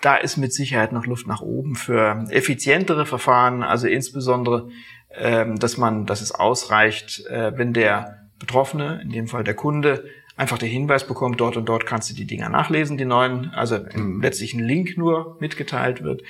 [0.00, 4.70] Da ist mit Sicherheit noch Luft nach oben für effizientere Verfahren, also insbesondere,
[5.14, 10.04] ähm, dass man, dass es ausreicht, äh, wenn der Betroffene, in dem Fall der Kunde,
[10.36, 13.78] einfach der Hinweis bekommt, dort und dort kannst du die Dinger nachlesen, die neuen, also
[13.94, 14.20] mhm.
[14.20, 16.22] letztlich ein Link nur mitgeteilt wird.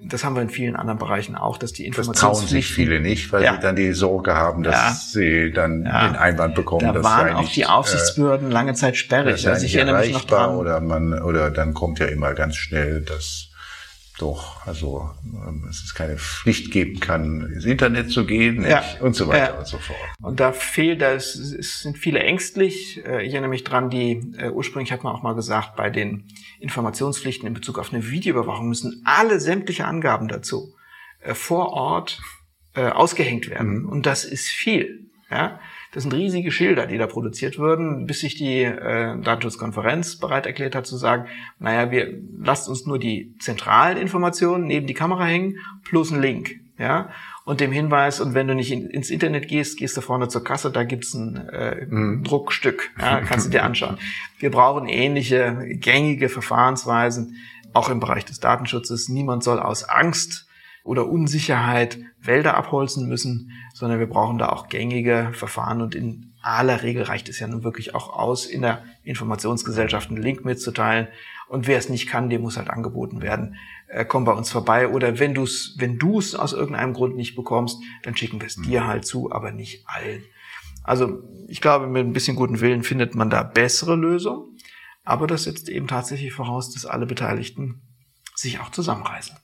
[0.00, 2.32] Das haben wir in vielen anderen Bereichen auch, dass die Informationen.
[2.32, 3.54] Das trauen sich viele nicht, weil ja.
[3.54, 4.92] sie dann die Sorge haben, dass ja.
[4.92, 6.06] sie dann ja.
[6.06, 6.94] den Einwand bekommen.
[6.94, 9.46] Da waren auch nicht, die Aufsichtsbehörden äh, lange Zeit sperrig.
[9.48, 10.54] Also ich erinnere mich noch dran.
[10.54, 13.47] Oder man, oder dann kommt ja immer ganz schnell das
[14.18, 18.84] doch, also ähm, es ist keine Pflicht geben kann, ins Internet zu gehen ja.
[19.00, 19.58] und so weiter ja.
[19.58, 19.98] und so fort.
[20.20, 23.04] Und da fehlt, da sind viele ängstlich.
[23.06, 26.26] Äh, ich erinnere mich dran, die äh, ursprünglich hat man auch mal gesagt, bei den
[26.60, 30.74] Informationspflichten in Bezug auf eine Videoüberwachung müssen alle sämtliche Angaben dazu
[31.20, 32.20] äh, vor Ort
[32.74, 33.80] ausgehängt werden.
[33.80, 33.88] Mhm.
[33.88, 35.10] Und das ist viel.
[35.32, 35.58] Ja?
[35.92, 40.74] Das sind riesige Schilder, die da produziert würden, bis sich die äh, Datenschutzkonferenz bereit erklärt
[40.74, 41.26] hat zu sagen,
[41.58, 46.56] naja, wir lasst uns nur die zentralen Informationen neben die Kamera hängen, plus ein Link.
[46.78, 47.10] Ja,
[47.44, 50.44] und dem Hinweis, und wenn du nicht in, ins Internet gehst, gehst du vorne zur
[50.44, 52.22] Kasse, da gibt's ein äh, mhm.
[52.22, 53.98] Druckstück, ja, kannst du dir anschauen.
[54.38, 57.36] Wir brauchen ähnliche gängige Verfahrensweisen,
[57.72, 59.08] auch im Bereich des Datenschutzes.
[59.08, 60.47] Niemand soll aus Angst
[60.88, 66.82] oder Unsicherheit Wälder abholzen müssen, sondern wir brauchen da auch gängige Verfahren und in aller
[66.82, 71.08] Regel reicht es ja nun wirklich auch aus, in der Informationsgesellschaft einen Link mitzuteilen.
[71.48, 73.56] Und wer es nicht kann, dem muss halt angeboten werden,
[73.88, 74.88] äh, komm bei uns vorbei.
[74.88, 78.56] Oder wenn du es wenn du's aus irgendeinem Grund nicht bekommst, dann schicken wir es
[78.56, 78.62] mhm.
[78.62, 80.24] dir halt zu, aber nicht allen.
[80.84, 84.56] Also ich glaube, mit ein bisschen guten Willen findet man da bessere Lösungen.
[85.04, 87.82] Aber das setzt eben tatsächlich voraus, dass alle Beteiligten
[88.34, 89.36] sich auch zusammenreißen.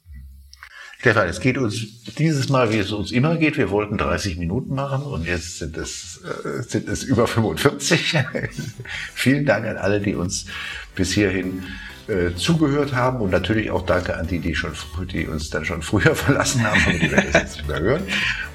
[1.05, 3.59] Stefan, es geht uns dieses Mal, wie es uns immer geht.
[3.59, 8.25] Wir wollten 30 Minuten machen und jetzt sind es, äh, sind es über 45.
[9.15, 10.47] Vielen Dank an alle, die uns
[10.95, 11.63] bis hierhin
[12.09, 14.73] äh, zugehört haben und natürlich auch danke an die, die schon,
[15.13, 18.05] die uns dann schon früher verlassen haben, aber die werden das jetzt mehr hören.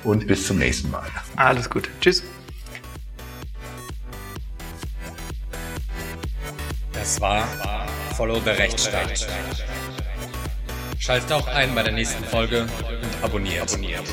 [0.04, 1.06] Und bis zum nächsten Mal.
[1.36, 1.88] Alles gut.
[2.02, 2.24] Tschüss.
[6.94, 7.48] Das war
[8.18, 9.28] Follow the Rechtsstaat.
[11.00, 13.72] Schaltet auch ein bei der nächsten Folge und abonniert.
[13.72, 14.04] abonniert.